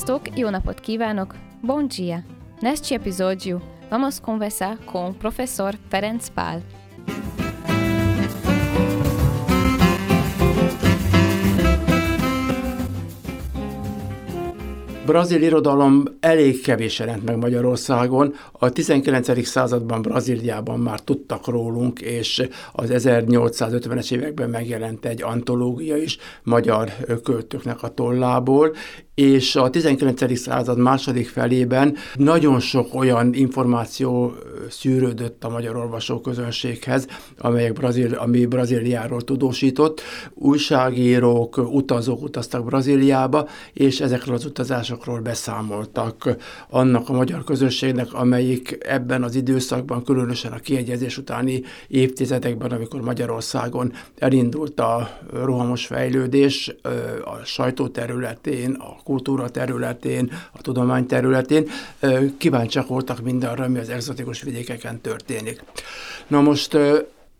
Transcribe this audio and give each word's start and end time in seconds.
Sziasztok, 0.00 0.38
jó 0.38 0.48
napot 0.48 0.80
kívánok! 0.80 1.34
Bom 1.62 1.88
dia! 1.88 2.24
Neste 2.60 2.94
episódio, 2.94 3.58
vamos 3.90 4.20
conversar 4.20 4.78
com 4.84 5.04
o 5.04 5.12
professor 5.12 5.74
Ferenc 5.88 6.28
Pál. 6.28 6.62
brazil 15.10 15.42
irodalom 15.42 16.02
elég 16.20 16.60
kevés 16.60 16.98
jelent 16.98 17.24
meg 17.24 17.36
Magyarországon. 17.36 18.34
A 18.52 18.70
19. 18.70 19.46
században 19.46 20.02
Brazíliában 20.02 20.80
már 20.80 21.00
tudtak 21.00 21.46
rólunk, 21.46 22.00
és 22.00 22.48
az 22.72 22.90
1850-es 22.92 24.12
években 24.12 24.50
megjelent 24.50 25.04
egy 25.04 25.22
antológia 25.22 25.96
is 25.96 26.18
magyar 26.42 26.90
költőknek 27.22 27.82
a 27.82 27.88
tollából, 27.88 28.74
és 29.20 29.56
a 29.56 29.70
19. 29.70 30.38
század 30.38 30.78
második 30.78 31.28
felében 31.28 31.96
nagyon 32.14 32.60
sok 32.60 32.94
olyan 32.94 33.34
információ 33.34 34.34
szűrődött 34.70 35.44
a 35.44 35.48
magyar 35.48 35.76
olvasóközönséghez, 35.76 37.06
amelyek 37.38 37.72
Brazil, 37.72 38.14
ami 38.14 38.46
Brazíliáról 38.46 39.20
tudósított. 39.20 40.00
Újságírók, 40.34 41.56
utazók 41.56 42.22
utaztak 42.22 42.64
Brazíliába, 42.64 43.48
és 43.72 44.00
ezekről 44.00 44.34
az 44.34 44.44
utazásokról 44.44 45.20
beszámoltak 45.20 46.36
annak 46.68 47.08
a 47.08 47.12
magyar 47.12 47.44
közönségnek, 47.44 48.12
amelyik 48.12 48.78
ebben 48.80 49.22
az 49.22 49.34
időszakban, 49.34 50.04
különösen 50.04 50.52
a 50.52 50.58
kiegyezés 50.58 51.18
utáni 51.18 51.62
évtizedekben, 51.88 52.70
amikor 52.70 53.00
Magyarországon 53.00 53.92
elindult 54.18 54.80
a 54.80 55.18
rohamos 55.32 55.86
fejlődés 55.86 56.74
a 57.24 57.44
sajtó 57.44 57.88
területén, 57.88 58.72
a 58.72 59.02
kultúra 59.10 59.48
területén, 59.48 60.32
a 60.52 60.60
tudomány 60.62 61.06
területén, 61.06 61.68
kíváncsiak 62.38 62.88
voltak 62.88 63.20
mindenre, 63.20 63.64
ami 63.64 63.78
az 63.78 63.88
exotikus 63.88 64.42
vidékeken 64.42 65.00
történik. 65.00 65.62
Na 66.26 66.40
most 66.40 66.76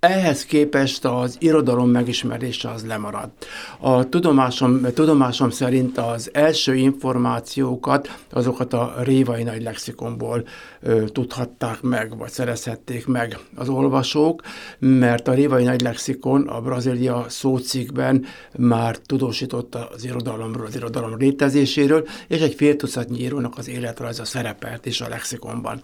ehhez 0.01 0.45
képest 0.45 1.05
az 1.05 1.37
irodalom 1.39 1.91
megismerése 1.91 2.71
az 2.71 2.87
lemaradt. 2.87 3.47
A 3.79 4.09
tudomásom, 4.09 4.81
tudomásom 4.95 5.51
szerint 5.51 5.99
az 5.99 6.31
első 6.33 6.75
információkat, 6.75 8.19
azokat 8.31 8.73
a 8.73 8.95
révai 9.03 9.43
nagy 9.43 9.63
lexikonból 9.63 10.45
ö, 10.81 11.05
tudhatták 11.09 11.81
meg, 11.81 12.19
vagy 12.19 12.31
szerezhették 12.31 13.07
meg 13.07 13.39
az 13.55 13.69
olvasók, 13.69 14.43
mert 14.79 15.29
a 15.29 15.35
révai 15.35 15.65
nagy 15.65 15.81
lexikon 15.81 16.49
a 16.49 16.61
Brazília 16.61 17.25
szócikben 17.29 18.25
már 18.57 18.97
tudósította 18.97 19.89
az 19.95 20.05
irodalomról, 20.05 20.67
az 20.67 20.77
irodalom 20.77 21.17
létezéséről, 21.19 22.09
és 22.29 22.41
egy 22.41 22.55
fél 22.55 22.77
tucatnyi 22.77 23.19
írónak 23.19 23.59
az 23.59 23.69
életrajza 23.69 24.25
szerepelt 24.25 24.87
is 24.87 25.01
a 25.01 25.09
lexikonban. 25.09 25.83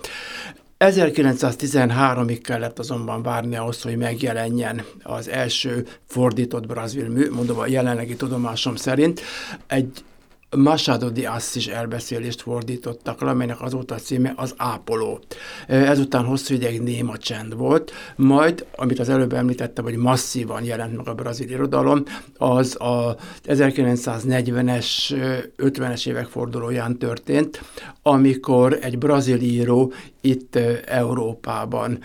1913-ig 0.78 2.38
kellett 2.42 2.78
azonban 2.78 3.22
várni 3.22 3.56
ahhoz, 3.56 3.82
hogy 3.82 3.96
megjelenjen 3.96 4.84
az 5.02 5.28
első 5.28 5.86
fordított 6.06 6.66
brazil 6.66 7.08
mű, 7.08 7.30
mondom 7.30 7.58
a 7.58 7.66
jelenlegi 7.66 8.16
tudomásom 8.16 8.77
szerint. 8.77 9.20
Egy 9.66 10.04
Machado 10.57 11.11
de 11.11 11.29
Assis 11.29 11.67
elbeszélést 11.67 12.41
fordítottak 12.41 13.21
le, 13.21 13.31
amelynek 13.31 13.61
azóta 13.61 13.95
a 13.95 13.99
címe 13.99 14.33
az 14.37 14.55
Ápoló. 14.57 15.21
Ezután 15.67 16.25
hosszú 16.25 16.55
ideig 16.55 16.81
néma 16.81 17.17
csend 17.17 17.57
volt, 17.57 17.93
majd, 18.17 18.67
amit 18.77 18.99
az 18.99 19.09
előbb 19.09 19.33
említettem, 19.33 19.84
hogy 19.84 19.97
masszívan 19.97 20.65
jelent 20.65 20.97
meg 20.97 21.09
a 21.09 21.15
brazil 21.15 21.51
irodalom, 21.51 22.03
az 22.37 22.81
a 22.81 23.17
1940-es, 23.47 24.87
50-es 25.59 26.09
évek 26.09 26.27
fordulóján 26.27 26.99
történt, 26.99 27.61
amikor 28.03 28.78
egy 28.81 28.99
brazil 28.99 29.41
író 29.41 29.93
itt 30.21 30.56
Európában 30.87 31.99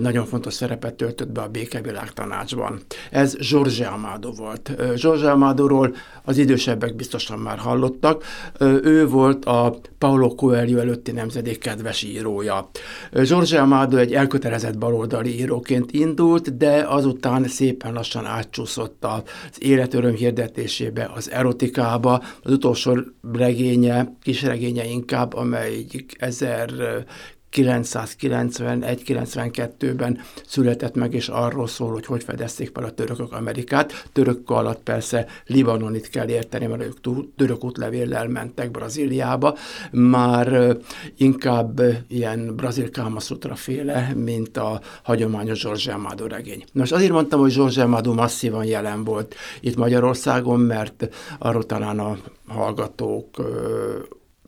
nagyon 0.00 0.26
fontos 0.26 0.54
szerepet 0.54 0.94
töltött 0.94 1.28
be 1.30 1.40
a 1.40 1.48
békevilág 1.48 2.12
tanácsban. 2.12 2.80
Ez 3.10 3.36
George 3.50 3.86
Amado 3.86 4.32
volt. 4.32 4.72
George 5.00 5.30
Amadóról 5.30 5.94
az 6.24 6.38
idősebbek 6.38 6.96
biztosan 6.96 7.38
már 7.38 7.58
hallottak. 7.58 8.24
Ő 8.60 9.06
volt 9.08 9.44
a 9.44 9.78
Paulo 9.98 10.34
Coelho 10.34 10.78
előtti 10.78 11.12
nemzedék 11.12 11.58
kedves 11.58 12.02
írója. 12.02 12.70
George 13.12 13.60
Amado 13.60 13.96
egy 13.96 14.14
elkötelezett 14.14 14.78
baloldali 14.78 15.38
íróként 15.40 15.92
indult, 15.92 16.56
de 16.56 16.84
azután 16.88 17.48
szépen 17.48 17.92
lassan 17.92 18.26
átcsúszott 18.26 19.04
az 19.04 19.22
életöröm 19.58 20.14
hirdetésébe, 20.14 21.10
az 21.14 21.30
erotikába. 21.30 22.22
Az 22.42 22.52
utolsó 22.52 22.98
regénye, 23.32 24.16
kisregénye 24.22 24.84
inkább, 24.84 25.34
amelyik 25.34 26.16
1000 26.18 27.04
991-92-ben 27.54 30.20
született 30.46 30.94
meg, 30.94 31.14
és 31.14 31.28
arról 31.28 31.66
szól, 31.66 31.92
hogy 31.92 32.06
hogy 32.06 32.24
fedezték 32.24 32.70
fel 32.74 32.84
a 32.84 32.90
törökök 32.90 33.32
Amerikát. 33.32 34.08
Török 34.12 34.50
alatt 34.50 34.82
persze 34.82 35.26
Libanonit 35.46 36.08
kell 36.08 36.28
érteni, 36.28 36.66
mert 36.66 36.82
ők 36.82 36.96
török 37.36 37.64
útlevéllel 37.64 38.28
mentek 38.28 38.70
Brazíliába. 38.70 39.56
Már 39.90 40.76
inkább 41.16 41.80
ilyen 42.08 42.56
brazil 42.56 42.90
Kamasutra 42.90 43.54
féle, 43.54 44.12
mint 44.14 44.56
a 44.56 44.80
hagyományos 45.02 45.62
George 45.62 45.92
Amado 45.92 46.26
regény. 46.26 46.64
Nos, 46.72 46.92
azért 46.92 47.12
mondtam, 47.12 47.40
hogy 47.40 47.54
George 47.54 47.82
Amado 47.82 48.12
masszívan 48.12 48.64
jelen 48.64 49.04
volt 49.04 49.34
itt 49.60 49.76
Magyarországon, 49.76 50.60
mert 50.60 51.08
arról 51.38 51.66
talán 51.66 51.98
a 51.98 52.16
hallgatók 52.48 53.28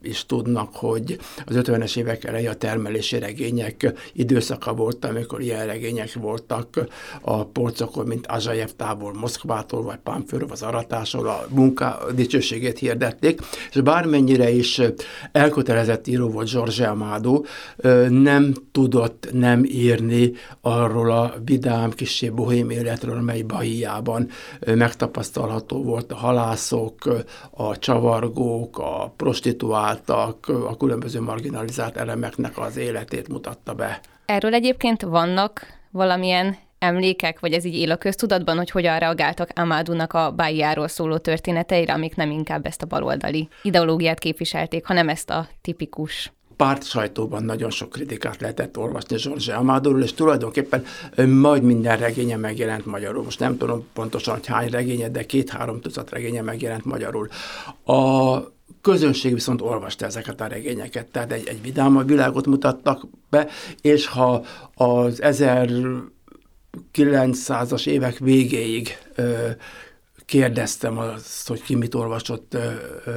is 0.07 0.25
tudnak, 0.25 0.75
hogy 0.75 1.17
az 1.45 1.55
50-es 1.57 1.97
évek 1.97 2.23
eleje 2.23 2.49
a 2.49 2.55
termelési 2.55 3.19
regények 3.19 3.93
időszaka 4.13 4.73
volt, 4.73 5.05
amikor 5.05 5.41
ilyen 5.41 5.65
regények 5.65 6.13
voltak 6.13 6.87
a 7.21 7.45
polcokon, 7.45 8.05
mint 8.07 8.27
Azsajev 8.27 8.69
távol 8.69 9.13
Moszkvától, 9.13 9.83
vagy 9.83 9.97
Pánfőről, 9.97 10.51
az 10.51 10.61
aratásról, 10.61 11.27
a 11.27 11.45
munka 11.49 11.99
dicsőségét 12.15 12.79
hirdették, 12.79 13.39
és 13.71 13.81
bármennyire 13.81 14.49
is 14.49 14.81
elkötelezett 15.31 16.07
író 16.07 16.29
volt 16.29 16.51
George 16.51 16.87
Amado, 16.87 17.43
nem 18.09 18.53
tudott 18.71 19.29
nem 19.31 19.63
írni 19.63 20.31
arról 20.61 21.11
a 21.11 21.33
vidám, 21.45 21.91
kisebb 21.91 22.33
bohém 22.33 22.69
életről, 22.69 23.17
amely 23.17 23.41
Bahiában 23.41 24.29
megtapasztalható 24.65 25.83
volt 25.83 26.11
a 26.11 26.15
halászok, 26.15 27.23
a 27.51 27.79
csavargók, 27.79 28.77
a 28.77 29.13
prostituált, 29.15 29.96
váltak, 29.97 30.47
a 30.47 30.77
különböző 30.77 31.21
marginalizált 31.21 31.97
elemeknek 31.97 32.57
az 32.57 32.77
életét 32.77 33.27
mutatta 33.27 33.73
be. 33.73 33.99
Erről 34.25 34.53
egyébként 34.53 35.01
vannak 35.01 35.65
valamilyen 35.91 36.57
emlékek, 36.79 37.39
vagy 37.39 37.53
ez 37.53 37.65
így 37.65 37.75
él 37.75 37.91
a 37.91 37.97
köztudatban, 37.97 38.57
hogy 38.57 38.69
hogyan 38.71 38.99
reagáltak 38.99 39.49
Amádunak 39.55 40.13
a 40.13 40.31
Bájáról 40.31 40.87
szóló 40.87 41.17
történeteire, 41.17 41.93
amik 41.93 42.15
nem 42.15 42.31
inkább 42.31 42.65
ezt 42.65 42.81
a 42.81 42.85
baloldali 42.85 43.47
ideológiát 43.61 44.19
képviselték, 44.19 44.85
hanem 44.85 45.09
ezt 45.09 45.29
a 45.29 45.47
tipikus 45.61 46.31
párt 46.55 46.85
sajtóban 46.85 47.43
nagyon 47.43 47.69
sok 47.69 47.89
kritikát 47.89 48.41
lehetett 48.41 48.77
olvasni 48.77 49.17
George 49.23 49.55
Amadorról, 49.55 50.03
és 50.03 50.13
tulajdonképpen 50.13 50.85
majd 51.25 51.63
minden 51.63 51.97
regénye 51.97 52.37
megjelent 52.37 52.85
magyarul. 52.85 53.23
Most 53.23 53.39
nem 53.39 53.57
tudom 53.57 53.87
pontosan, 53.93 54.33
hogy 54.33 54.45
hány 54.45 54.69
regénye, 54.69 55.09
de 55.09 55.25
két-három 55.25 55.81
tucat 55.81 56.09
regénye 56.09 56.41
megjelent 56.41 56.85
magyarul. 56.85 57.27
A 57.85 58.37
közönség 58.81 59.33
viszont 59.33 59.61
olvasta 59.61 60.05
ezeket 60.05 60.41
a 60.41 60.47
regényeket, 60.47 61.11
tehát 61.11 61.31
egy, 61.31 61.47
egy 61.47 61.61
vidámabb 61.61 62.07
világot 62.07 62.45
mutattak 62.45 63.07
be, 63.29 63.47
és 63.81 64.07
ha 64.07 64.45
az 64.73 65.19
1900-as 66.93 67.87
évek 67.87 68.17
végéig 68.17 68.97
ö, 69.15 69.49
kérdeztem 70.27 70.97
azt, 70.97 71.47
hogy 71.47 71.61
ki 71.61 71.75
mit 71.75 71.95
olvasott 71.95 72.53
ö, 72.53 72.59
ö, 73.05 73.11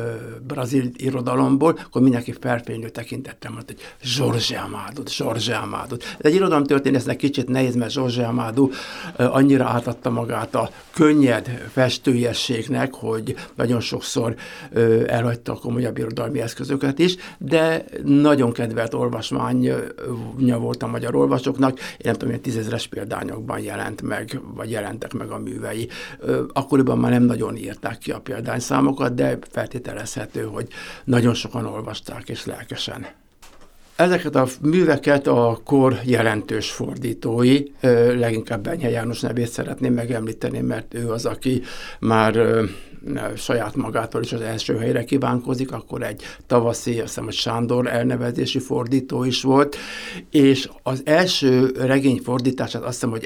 brazil 0.47 0.91
irodalomból, 0.97 1.79
akkor 1.85 2.03
mindenki 2.03 2.35
felfénylő 2.41 2.89
tekintettem, 2.89 3.55
hogy 3.55 3.77
Jorge 4.17 4.59
Amado, 4.59 5.03
Jorge 5.19 5.57
Amado. 5.57 5.95
Ez 5.95 6.07
egy 6.19 6.35
irodalomtörténésznek 6.35 7.17
kicsit 7.17 7.49
nehéz, 7.49 7.75
mert 7.75 7.97
Amado 8.19 8.69
ö, 9.17 9.25
annyira 9.25 9.65
átadta 9.65 10.11
magát 10.11 10.55
a 10.55 10.71
könnyed 10.95 11.69
festőiességnek, 11.73 12.95
hogy 12.95 13.35
nagyon 13.55 13.81
sokszor 13.81 14.35
ö, 14.73 15.03
elhagyta 15.07 15.53
a 15.53 15.57
komolyabb 15.57 15.99
irodalmi 15.99 16.41
eszközöket 16.41 16.99
is, 16.99 17.17
de 17.39 17.85
nagyon 18.05 18.53
kedvelt 18.53 18.95
olvasmánya 18.95 19.77
volt 20.37 20.83
a 20.83 20.87
magyar 20.87 21.15
olvasóknak, 21.15 21.79
én 21.79 21.97
nem 22.03 22.13
tudom, 22.13 22.31
hogy 22.31 22.43
tízezres 22.43 22.87
példányokban 22.87 23.61
jelent 23.61 24.03
meg, 24.03 24.41
vagy 24.55 24.71
jelentek 24.71 25.13
meg 25.13 25.31
a 25.31 25.39
művei. 25.39 25.89
Ö, 26.19 26.43
akkoriban 26.53 26.99
már 27.01 27.11
nem 27.11 27.23
nagyon 27.23 27.57
írták 27.57 27.99
ki 27.99 28.11
a 28.11 28.21
példányszámokat, 28.21 29.15
de 29.15 29.39
feltételezhető, 29.51 30.43
hogy 30.43 30.69
nagyon 31.05 31.35
sokan 31.35 31.67
olvasták 31.67 32.29
és 32.29 32.47
lelkesen. 32.47 33.07
Ezeket 33.97 34.35
a 34.35 34.47
műveket 34.61 35.27
a 35.27 35.61
kor 35.65 35.99
jelentős 36.05 36.71
fordítói, 36.71 37.63
leginkább 38.19 38.63
Benyhe 38.63 38.91
János 38.91 39.21
nevét 39.21 39.49
szeretném 39.49 39.95
megemlíteni, 39.95 40.61
mert 40.61 40.95
ő 40.95 41.11
az, 41.11 41.27
aki 41.27 41.63
már 41.99 42.39
saját 43.37 43.75
magától 43.75 44.23
is 44.23 44.33
az 44.33 44.41
első 44.41 44.77
helyre 44.77 45.05
kívánkozik, 45.05 45.73
akkor 45.73 46.03
egy 46.03 46.23
tavaszi, 46.47 46.91
azt 46.91 47.09
hiszem, 47.09 47.25
hogy 47.25 47.35
Sándor 47.35 47.87
elnevezési 47.87 48.59
fordító 48.59 49.25
is 49.25 49.43
volt, 49.43 49.77
és 50.31 50.69
az 50.83 51.03
első 51.05 51.73
regény 51.79 52.21
fordítását 52.25 52.83
azt 52.83 52.93
hiszem, 52.93 53.11
hogy 53.11 53.25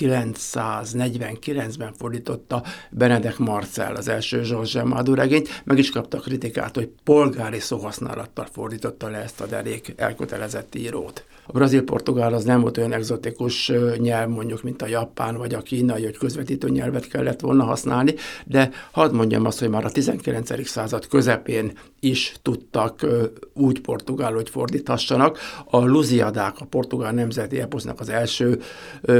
1949-ben 0.00 1.94
fordította 1.98 2.62
Benedek 2.90 3.38
Marcel, 3.38 3.96
az 3.96 4.08
első 4.08 4.42
Zsorzs 4.42 4.76
Mádó 4.84 5.14
regényt, 5.14 5.62
meg 5.64 5.78
is 5.78 5.90
kapta 5.90 6.18
kritikát, 6.18 6.74
hogy 6.74 6.88
polgári 7.04 7.60
szóhasználattal 7.60 8.46
fordította 8.52 9.08
le 9.08 9.18
ezt 9.18 9.40
a 9.40 9.46
derék 9.46 9.92
elkötelezett 9.96 10.74
írót. 10.74 11.24
A 11.46 11.52
brazil-portugál 11.52 12.34
az 12.34 12.44
nem 12.44 12.60
volt 12.60 12.78
olyan 12.78 12.92
egzotikus 12.92 13.72
nyelv, 13.96 14.28
mondjuk, 14.28 14.62
mint 14.62 14.82
a 14.82 14.86
japán 14.86 15.36
vagy 15.36 15.54
a 15.54 15.62
kínai, 15.62 16.04
hogy 16.04 16.16
közvetítő 16.16 16.68
nyelvet 16.68 17.08
kellett 17.08 17.40
volna 17.40 17.64
használni, 17.64 18.14
de 18.44 18.70
hadd 18.90 19.14
mondjam 19.14 19.44
azt, 19.44 19.58
hogy 19.58 19.68
már 19.68 19.84
a 19.84 19.90
19. 19.90 20.68
század 20.68 21.06
közepén 21.06 21.72
is 22.04 22.34
tudtak 22.42 23.06
úgy 23.52 23.80
portugál, 23.80 24.32
hogy 24.32 24.50
fordíthassanak. 24.50 25.38
A 25.64 25.78
Luziadák, 25.84 26.60
a 26.60 26.64
portugál 26.64 27.12
nemzeti 27.12 27.60
eposznak 27.60 28.00
az 28.00 28.08
első 28.08 28.60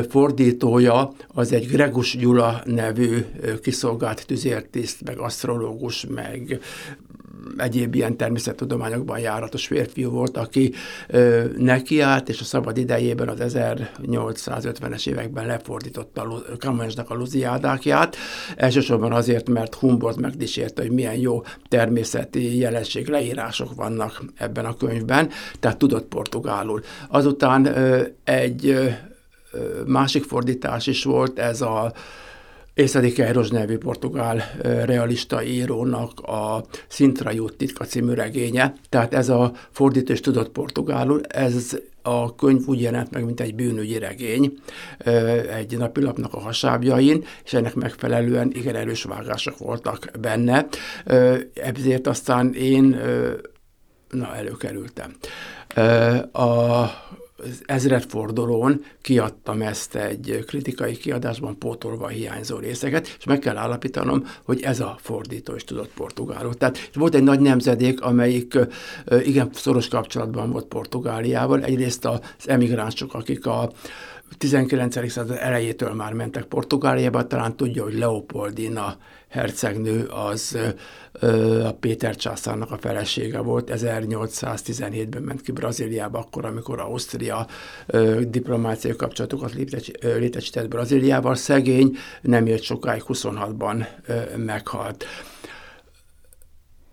fordítója, 0.08 1.12
az 1.28 1.52
egy 1.52 1.66
Gregus 1.66 2.16
Gyula 2.16 2.62
nevű 2.64 3.25
kiszolgált 3.62 4.26
tüzértiszt, 4.26 5.04
meg 5.04 5.19
asztrológus, 5.19 6.06
meg 6.14 6.60
egyéb 7.56 7.94
ilyen 7.94 8.17
természettudományokban 8.17 9.19
járatos 9.19 9.67
férfiú 9.67 10.11
volt, 10.11 10.37
aki 10.37 10.73
ö, 11.08 11.44
nekiállt, 11.56 12.29
és 12.29 12.41
a 12.41 12.44
szabad 12.44 12.76
idejében 12.76 13.29
az 13.29 13.38
1850-es 13.41 15.08
években 15.08 15.46
lefordította 15.46 16.43
Camõesnak 16.58 17.08
a 17.08 17.14
Luziádákját, 17.14 18.17
elsősorban 18.56 19.12
azért, 19.12 19.49
mert 19.49 19.75
Humboldt 19.75 20.20
megdísérte, 20.20 20.82
hogy 20.82 20.91
milyen 20.91 21.17
jó 21.17 21.43
természeti 21.69 22.58
jelenség 22.58 23.08
leírások 23.08 23.75
vannak 23.75 24.25
ebben 24.37 24.64
a 24.64 24.76
könyvben, 24.76 25.31
tehát 25.61 25.79
tudott 25.79 26.06
portugálul. 26.06 26.81
Azután 27.08 27.75
egy 28.25 28.79
másik 29.87 30.25
fordítás 30.25 30.87
is 30.87 31.05
volt, 31.05 31.38
ez 31.38 31.61
a 31.61 31.93
Észadi 32.75 33.12
Keiros 33.12 33.49
nevű 33.49 33.79
portugál 33.79 34.43
realista 34.62 35.43
írónak 35.44 36.21
a 36.21 36.65
Sintra 36.88 37.31
Jut 37.31 37.56
titka 37.56 37.85
című 37.85 38.12
regénye. 38.12 38.75
Tehát 38.88 39.15
ez 39.15 39.29
a 39.29 39.53
fordítás 39.71 40.21
tudott 40.21 40.49
portugálul, 40.49 41.21
ez 41.29 41.79
a 42.03 42.35
könyv 42.35 42.67
úgy 42.67 42.81
jelent 42.81 43.11
meg, 43.11 43.25
mint 43.25 43.41
egy 43.41 43.55
bűnügyi 43.55 43.99
regény 43.99 44.59
egy 45.56 45.79
napilapnak 45.79 46.35
a 46.35 46.41
hasábjain, 46.41 47.25
és 47.44 47.53
ennek 47.53 47.75
megfelelően 47.75 48.50
igen 48.55 48.77
erős 48.77 49.03
vágások 49.03 49.59
voltak 49.59 50.11
benne. 50.20 50.67
Ezért 51.55 52.06
aztán 52.06 52.55
én 52.55 53.00
na, 54.11 54.35
előkerültem. 54.37 55.15
A 56.32 56.85
ezredfordulón 57.64 58.85
kiadtam 59.02 59.62
ezt 59.62 59.94
egy 59.94 60.44
kritikai 60.46 60.96
kiadásban, 60.96 61.58
pótolva 61.58 62.05
a 62.05 62.08
hiányzó 62.08 62.56
részeket, 62.56 63.17
és 63.19 63.25
meg 63.25 63.38
kell 63.38 63.56
állapítanom, 63.56 64.26
hogy 64.44 64.62
ez 64.62 64.81
a 64.81 64.99
fordító 65.00 65.55
is 65.55 65.64
tudott 65.64 65.91
portugálul. 65.94 66.55
Tehát 66.55 66.91
volt 66.94 67.14
egy 67.14 67.23
nagy 67.23 67.41
nemzedék, 67.41 68.00
amelyik 68.00 68.58
igen 69.23 69.49
szoros 69.52 69.88
kapcsolatban 69.88 70.50
volt 70.50 70.67
Portugáliával. 70.67 71.62
Egyrészt 71.62 72.05
az 72.05 72.20
emigránsok, 72.44 73.14
akik 73.14 73.46
a 73.46 73.73
19. 74.38 75.11
század 75.11 75.37
elejétől 75.41 75.93
már 75.93 76.12
mentek 76.12 76.44
Portugáliába, 76.44 77.26
talán 77.26 77.56
tudja, 77.56 77.82
hogy 77.82 77.99
Leopoldina 77.99 78.97
hercegnő 79.29 80.06
az 80.06 80.59
a 81.65 81.73
Péter 81.73 82.17
császárnak 82.17 82.71
a 82.71 82.76
felesége 82.76 83.38
volt, 83.38 83.71
1817-ben 83.75 85.23
ment 85.23 85.41
ki 85.41 85.53
Brazíliába, 85.53 86.19
akkor, 86.19 86.44
amikor 86.44 86.81
Ausztria 86.81 87.47
diplomáciai 88.21 88.97
kapcsolatokat 88.97 89.53
létesített 90.00 90.69
Brazíliával. 90.69 91.35
Szegény 91.35 91.97
nem 92.23 92.47
élt 92.47 92.62
sokáig, 92.62 93.03
26-ban 93.06 93.87
meghalt. 94.37 95.05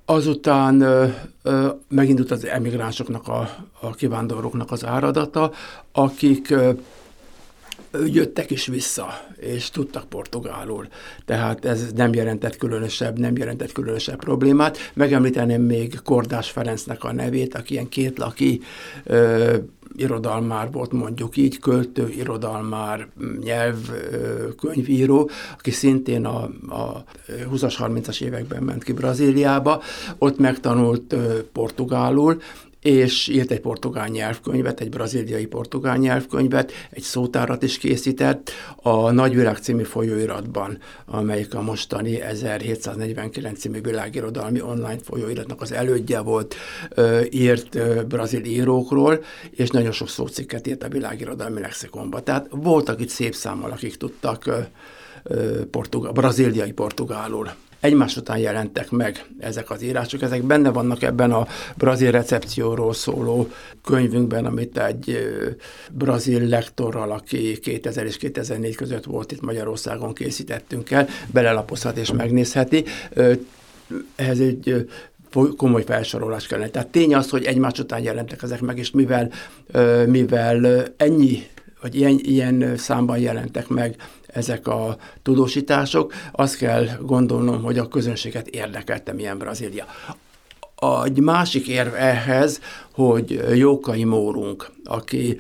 Azután 0.06 0.82
ö, 0.82 1.08
ö, 1.44 1.70
megindult 1.88 2.32
az 2.32 2.46
emigránsoknak, 2.46 3.28
a, 3.28 3.50
a 3.80 3.92
kivándorlóknak 3.92 4.72
az 4.72 4.86
áradata, 4.86 5.52
akik 5.92 6.50
ö, 6.50 6.72
jöttek 8.06 8.52
is 8.52 8.66
vissza, 8.66 9.08
és 9.38 9.70
tudtak 9.70 10.10
portugálul. 10.10 10.88
Tehát 11.26 11.66
ez 11.66 11.92
nem 11.96 12.14
jelentett 12.14 12.58
különösebb, 12.58 13.20
nem 13.20 13.38
jelentett 13.38 13.72
különösebb 13.72 14.20
problémát. 14.20 14.78
Megemlíteném 14.94 15.62
még 15.62 16.00
Kordás 16.04 16.50
Ferencnek 16.50 17.04
a 17.04 17.14
nevét, 17.14 17.56
aki 17.56 17.74
ilyen 17.74 17.90
kétlaki 17.90 18.62
ö, 19.04 19.58
irodalmár 19.96 20.72
volt, 20.72 20.92
mondjuk 20.92 21.38
így, 21.38 21.60
költő, 21.60 22.10
irodalmár, 22.10 23.08
nyelv, 23.44 23.78
könyvíró, 24.60 25.30
aki 25.58 25.72
szintén 25.72 26.26
a, 26.26 26.44
a 26.70 27.04
20-as, 27.28 27.76
30-as 27.78 28.22
években 28.22 28.64
ment 28.64 28.84
ki 28.84 28.92
Brazíliába, 28.92 29.82
ott 30.18 30.38
megtanult 30.38 31.16
portugálul, 31.52 32.42
és 32.82 33.28
írt 33.28 33.52
egy 33.52 33.60
portugál 33.60 34.08
nyelvkönyvet, 34.08 34.80
egy 34.80 34.90
braziliai 34.90 35.46
portugál 35.46 35.98
nyelvkönyvet, 35.98 36.72
egy 36.90 37.02
szótárat 37.02 37.64
is 37.64 37.78
készített 37.78 38.52
a 38.76 39.12
Nagyvilág 39.12 39.58
című 39.58 39.84
folyóiratban, 39.84 40.78
amelyik 41.06 41.56
a 41.56 41.62
mostani 41.62 42.22
1749 42.22 43.60
című 43.60 43.82
világirodalmi 43.82 44.62
online 44.62 45.00
folyóiratnak 45.04 45.62
az 45.62 45.72
elődje 45.72 46.20
volt, 46.20 46.56
írt 47.30 48.08
brazil 48.08 48.44
írókról, 48.44 49.24
és 49.52 49.70
nagyon 49.70 49.92
sok 49.92 50.10
szócikket 50.10 50.68
írt 50.68 50.84
a 50.84 50.90
világirodalmi 50.90 51.60
lexikonba. 51.60 52.24
Tehát 52.24 52.48
voltak 52.50 53.02
itt 53.02 53.10
szép 53.10 53.36
számmal, 53.36 53.72
akik 53.72 53.96
tudtak 53.98 54.50
portugál, 55.72 56.12
braziliai 56.12 56.72
portugálul 56.72 57.50
egymás 57.82 58.18
után 58.18 58.38
jelentek 58.38 58.92
meg 58.92 59.26
ezek 59.40 59.70
az 59.70 59.82
írások. 59.84 60.22
Ezek 60.22 60.44
benne 60.44 60.70
vannak 60.70 61.04
ebben 61.04 61.32
a 61.32 61.48
brazil 61.78 62.12
recepcióról 62.12 62.94
szóló 62.94 63.50
könyvünkben, 63.84 64.46
amit 64.46 64.78
egy 64.78 65.18
brazil 65.92 66.48
lektorral, 66.48 67.12
aki 67.12 67.60
2000 67.60 68.06
és 68.06 68.18
2004 68.18 68.76
között 68.76 69.04
volt 69.04 69.32
itt 69.32 69.42
Magyarországon 69.42 70.14
készítettünk 70.14 70.92
el, 70.92 71.08
belelapozhat 71.32 71.98
és 71.98 72.12
megnézheti. 72.12 72.84
Ez 74.16 74.40
egy 74.40 74.88
komoly 75.58 75.84
felsorolás 75.84 76.48
kellene. 76.48 76.70
Tehát 76.70 76.88
tény 76.88 77.16
az, 77.16 77.30
hogy 77.30 77.46
egymás 77.46 77.80
után 77.80 78.04
jelentek 78.04 78.44
ezek 78.44 78.62
meg, 78.62 78.78
és 78.78 78.92
mivel, 78.92 79.32
mivel 80.06 80.86
ennyi 80.98 81.44
vagy 81.82 81.96
ilyen, 81.96 82.20
ilyen 82.22 82.78
számban 82.78 83.18
jelentek 83.18 83.68
meg 83.68 83.96
ezek 84.34 84.68
a 84.68 84.98
tudósítások, 85.22 86.14
azt 86.32 86.58
kell 86.58 86.86
gondolnom, 87.02 87.64
hogy 87.64 87.78
a 87.78 87.88
közönséget 87.88 88.48
érdekelte 88.48 89.14
milyen 89.14 89.38
Brazília. 89.38 89.86
Egy 91.04 91.20
másik 91.20 91.68
érv 91.68 91.94
ehhez, 91.94 92.60
hogy 92.94 93.44
Jókai 93.54 94.04
Mórunk, 94.04 94.72
aki 94.84 95.38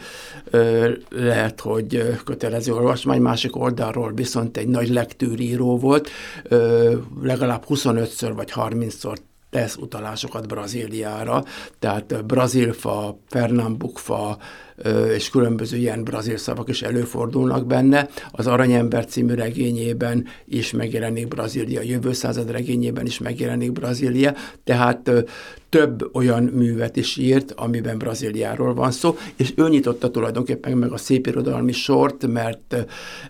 ö, 0.50 0.91
lehet, 1.10 1.62
hogy 1.62 2.19
kötelező 2.25 2.74
olvasmány, 2.74 3.21
másik 3.21 3.55
oldalról 3.55 4.12
viszont 4.13 4.57
egy 4.57 4.67
nagy 4.67 4.89
lektűríró 4.89 5.77
volt, 5.77 6.10
ö, 6.43 6.95
legalább 7.21 7.63
25-ször 7.69 8.31
vagy 8.36 8.51
30-szor 8.55 9.17
tesz 9.50 9.75
utalásokat 9.75 10.48
Brazíliára, 10.48 11.43
tehát 11.79 12.25
brazilfa, 12.25 13.17
pernambukfa, 13.29 14.38
és 15.16 15.30
különböző 15.30 15.78
ilyen 15.78 16.04
brazil 16.04 16.38
szavak 16.38 16.70
is 16.70 16.82
előfordulnak 16.82 17.68
benne. 17.68 18.10
Az 18.32 18.48
Aranyember 18.48 19.06
című 19.06 19.34
regényében 19.34 20.25
is 20.46 20.72
megjelenik 20.72 21.28
Brazília, 21.28 21.82
jövő 21.82 22.13
század 22.13 22.51
regényében 22.51 23.06
is 23.06 23.20
megjelenik 23.20 23.72
Brazília, 23.72 24.34
tehát 24.63 25.12
több 25.72 26.10
olyan 26.13 26.44
művet 26.44 26.96
is 26.96 27.18
írt, 27.18 27.51
amiben 27.51 27.98
Brazíliáról 27.98 28.74
van 28.74 28.92
szó, 28.92 29.18
és 29.36 29.54
ő 29.56 29.70
nyitotta 29.70 30.12
tulajdonképpen 30.12 30.78
meg 30.78 30.92
a 30.92 30.98
szép 30.98 31.28
irodalmi 31.28 31.72
sort, 31.72 32.28
mert 32.28 32.75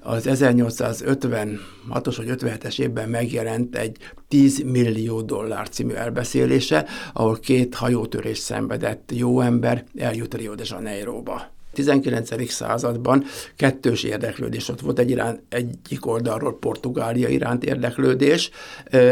az 0.02 0.28
1856-os 0.30 2.14
vagy 2.18 2.28
57-es 2.30 2.80
évben 2.80 3.10
megjelent 3.10 3.76
egy 3.76 3.98
10 4.28 4.64
millió 4.64 5.22
dollár 5.22 5.70
című 5.70 5.94
elbeszélése, 5.94 6.86
ahol 7.14 7.40
két 7.40 7.76
hajótörés 7.76 8.38
szenvedett 8.38 9.12
jó 9.14 9.42
ember 9.42 9.86
eljut 9.98 10.34
Rio 10.34 10.56
de 10.56 10.64
Janeiroba. 10.66 11.41
19. 11.74 12.50
században 12.52 13.24
kettős 13.56 14.04
érdeklődés 14.04 14.70
ott 14.70 14.82
volt, 14.82 15.00
egy 15.00 15.10
iránt, 15.10 15.42
egyik 15.50 16.06
oldalról 16.06 16.60
Portugália 16.60 17.28
iránt 17.28 17.64
érdeklődés, 17.64 18.50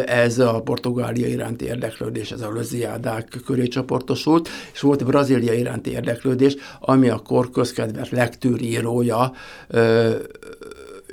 ez 0.06 0.40
a 0.40 0.62
Portugália 0.62 1.28
iránti 1.28 1.66
érdeklődés, 1.66 2.32
ez 2.32 2.42
a 2.42 2.52
löziádák 2.52 3.28
köré 3.46 3.68
csoportosult, 3.68 4.50
és 4.74 4.80
volt 4.80 5.06
Brazília 5.06 5.54
iránti 5.54 5.92
érdeklődés, 5.92 6.56
ami 6.80 7.10
a 7.10 7.18
kor 7.18 7.50
közkedvelt 7.50 8.10
lektűrírója 8.10 9.34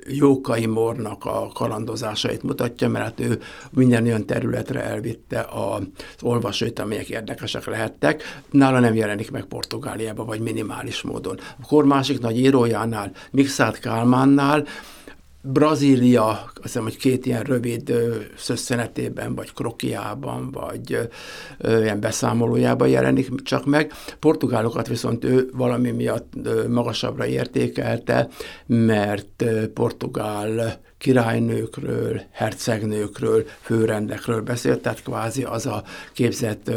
Jókai 0.09 0.67
Mornak 0.67 1.25
a 1.25 1.51
kalandozásait 1.55 2.43
mutatja, 2.43 2.89
mert 2.89 3.21
ő 3.21 3.41
minden 3.71 4.05
olyan 4.05 4.27
területre 4.27 4.83
elvitte 4.83 5.41
az 5.41 5.83
olvasóit, 6.23 6.79
amelyek 6.79 7.09
érdekesek 7.09 7.67
lehettek. 7.67 8.23
Nála 8.51 8.81
nem 8.81 8.95
jelenik 8.95 9.31
meg 9.31 9.45
Portugáliában, 9.45 10.27
vagy 10.27 10.41
minimális 10.41 11.03
módon. 11.03 11.39
A 11.63 11.67
kor 11.67 11.85
másik 11.85 12.21
nagy 12.21 12.39
írójánál, 12.39 13.13
Mixát 13.31 13.79
Kálmánnál 13.79 14.67
Brazília, 15.53 16.29
azt 16.29 16.63
hiszem, 16.63 16.83
hogy 16.83 16.97
két 16.97 17.27
ilyen 17.27 17.43
rövid 17.43 17.93
szösszenetében, 18.37 19.35
vagy 19.35 19.53
krokiában, 19.53 20.51
vagy 20.51 21.09
ilyen 21.61 22.01
beszámolójában 22.01 22.89
jelenik 22.89 23.43
csak 23.43 23.65
meg. 23.65 23.93
Portugálokat 24.19 24.89
viszont 24.89 25.25
ő 25.25 25.49
valami 25.53 25.91
miatt 25.91 26.33
magasabbra 26.69 27.27
értékelte, 27.27 28.29
mert 28.67 29.45
portugál 29.75 30.81
királynőkről, 31.07 32.21
hercegnőkről, 32.31 33.45
főrendekről 33.61 34.41
beszélt, 34.41 34.81
tehát 34.81 35.03
kvázi 35.03 35.43
az 35.43 35.67
a 35.67 35.83
képzett 36.13 36.71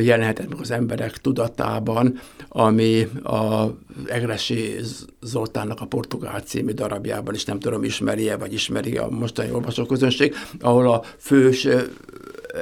jelenhetett 0.00 0.48
meg 0.48 0.60
az 0.60 0.70
emberek 0.70 1.16
tudatában, 1.16 2.20
ami 2.48 3.08
a 3.22 3.66
Egresi 4.06 4.76
Zoltánnak 5.20 5.80
a 5.80 5.86
Portugál 5.86 6.40
című 6.40 6.72
darabjában 6.72 7.34
is 7.34 7.44
nem 7.44 7.58
tudom, 7.58 7.84
ismeri-e, 7.84 8.36
vagy 8.36 8.52
ismeri 8.52 8.96
a 8.96 9.08
mostani 9.10 9.50
olvasóközönség, 9.50 10.34
ahol 10.60 10.90
a 10.90 11.02
fős 11.18 11.68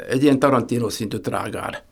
egy 0.08 0.22
ilyen 0.22 0.38
Tarantino 0.38 0.88
szintű 0.88 1.16
trágár 1.16 1.82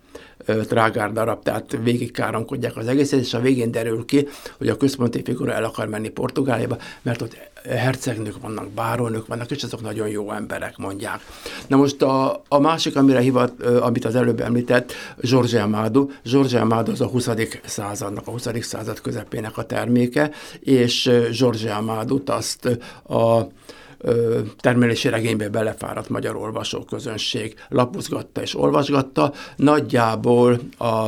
trágár 0.44 1.12
darab, 1.12 1.42
tehát 1.42 1.78
végig 1.82 2.10
káromkodják 2.12 2.76
az 2.76 2.86
egészet, 2.86 3.20
és 3.20 3.34
a 3.34 3.40
végén 3.40 3.70
derül 3.70 4.04
ki, 4.04 4.28
hogy 4.58 4.68
a 4.68 4.76
központi 4.76 5.22
figura 5.24 5.52
el 5.52 5.64
akar 5.64 5.88
menni 5.88 6.08
Portugáliába, 6.08 6.76
mert 7.02 7.22
ott 7.22 7.36
hercegnők 7.68 8.40
vannak, 8.40 8.70
bárónők 8.70 9.26
vannak, 9.26 9.50
és 9.50 9.62
azok 9.62 9.82
nagyon 9.82 10.08
jó 10.08 10.32
emberek, 10.32 10.76
mondják. 10.76 11.20
Na 11.66 11.76
most 11.76 12.02
a, 12.02 12.42
a 12.48 12.58
másik, 12.58 12.96
amire 12.96 13.20
hivat, 13.20 13.62
amit 13.62 14.04
az 14.04 14.14
előbb 14.14 14.40
említett, 14.40 14.92
George 15.20 15.62
Amado. 15.62 16.08
George 16.24 16.60
Amado 16.60 16.90
az 16.90 17.00
a 17.00 17.06
20. 17.06 17.28
századnak, 17.64 18.26
a 18.26 18.30
20. 18.30 18.48
század 18.60 19.00
közepének 19.00 19.58
a 19.58 19.64
terméke, 19.64 20.30
és 20.60 21.10
George 21.38 21.74
amado 21.74 22.20
azt 22.26 22.78
a 23.08 23.46
termelési 24.60 25.08
regénybe 25.08 25.48
belefáradt 25.48 26.08
magyar 26.08 26.36
olvasóközönség 26.36 27.54
lapozgatta 27.68 28.42
és 28.42 28.58
olvasgatta, 28.58 29.32
nagyjából 29.56 30.58
a 30.78 31.06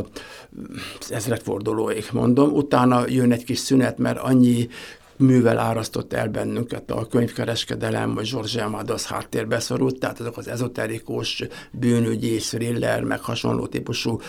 ezredfordulóig 1.08 2.04
mondom, 2.12 2.52
utána 2.52 3.04
jön 3.08 3.32
egy 3.32 3.44
kis 3.44 3.58
szünet, 3.58 3.99
mert 3.99 4.18
annyi 4.18 4.68
művel 5.16 5.59
árasztott 5.59 6.12
el 6.12 6.28
bennünket 6.28 6.90
a 6.90 7.06
könyvkereskedelem, 7.06 8.14
vagy 8.14 8.25
Zsorzs 8.25 8.56
az 8.87 9.06
háttérbe 9.06 9.61
szorult, 9.61 9.99
tehát 9.99 10.21
azok 10.21 10.37
az 10.37 10.49
ezoterikus, 10.49 11.44
bűnügyi, 11.71 12.37
thriller, 12.37 13.02
meg 13.02 13.21
hasonló 13.21 13.66
típusú 13.66 14.21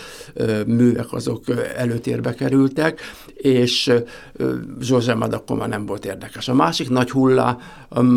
művek 0.66 1.12
azok 1.12 1.44
előtérbe 1.76 2.34
kerültek, 2.34 3.00
és 3.34 3.92
Zsorzs 4.80 5.08
akkor 5.08 5.56
már 5.56 5.68
nem 5.68 5.86
volt 5.86 6.04
érdekes. 6.04 6.48
A 6.48 6.54
másik 6.54 6.90
nagy 6.90 7.10
hullá 7.10 7.58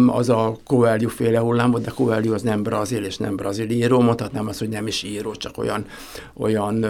az 0.07 0.29
a 0.29 0.57
Coelho 0.65 1.09
féle 1.09 1.39
hullám 1.39 1.71
volt, 1.71 1.83
de 1.83 1.91
Coelho 1.91 2.33
az 2.33 2.41
nem 2.41 2.63
brazil 2.63 3.03
és 3.03 3.17
nem 3.17 3.35
brazil 3.35 3.69
író, 3.69 3.99
mondhatnám 3.99 4.47
azt, 4.47 4.59
hogy 4.59 4.69
nem 4.69 4.87
is 4.87 5.03
író, 5.03 5.35
csak 5.35 5.57
olyan, 5.57 5.85
olyan 6.33 6.85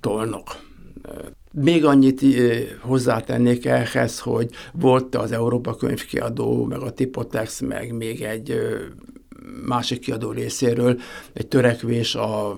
tolnok 0.00 0.56
még 1.60 1.84
annyit 1.84 2.24
hozzátennék 2.80 3.66
ehhez, 3.66 4.18
hogy 4.18 4.50
volt 4.72 5.14
az 5.14 5.32
Európa 5.32 5.74
könyvkiadó, 5.74 6.64
meg 6.64 6.80
a 6.80 6.90
Tipotex, 6.90 7.60
meg 7.60 7.92
még 7.92 8.22
egy 8.22 8.60
másik 9.66 10.00
kiadó 10.00 10.30
részéről 10.30 11.00
egy 11.32 11.46
törekvés 11.46 12.14
a 12.14 12.56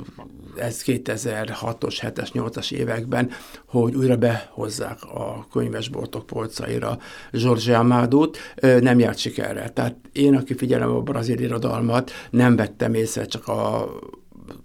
ez 0.57 0.83
2006-os, 0.87 1.97
7-es, 2.01 2.29
8-as 2.33 2.73
években, 2.73 3.31
hogy 3.67 3.95
újra 3.95 4.17
behozzák 4.17 5.03
a 5.03 5.47
könyvesboltok 5.53 6.27
polcaira 6.27 6.99
George 7.33 7.79
Amadót, 7.79 8.39
nem 8.61 8.99
járt 8.99 9.19
sikerre. 9.19 9.69
Tehát 9.69 9.97
én, 10.13 10.35
aki 10.35 10.55
figyelem 10.55 10.91
a 10.91 11.01
brazil 11.01 11.39
irodalmat, 11.39 12.11
nem 12.31 12.57
vettem 12.57 12.95
észre 12.95 13.25
csak 13.25 13.49
a 13.49 13.89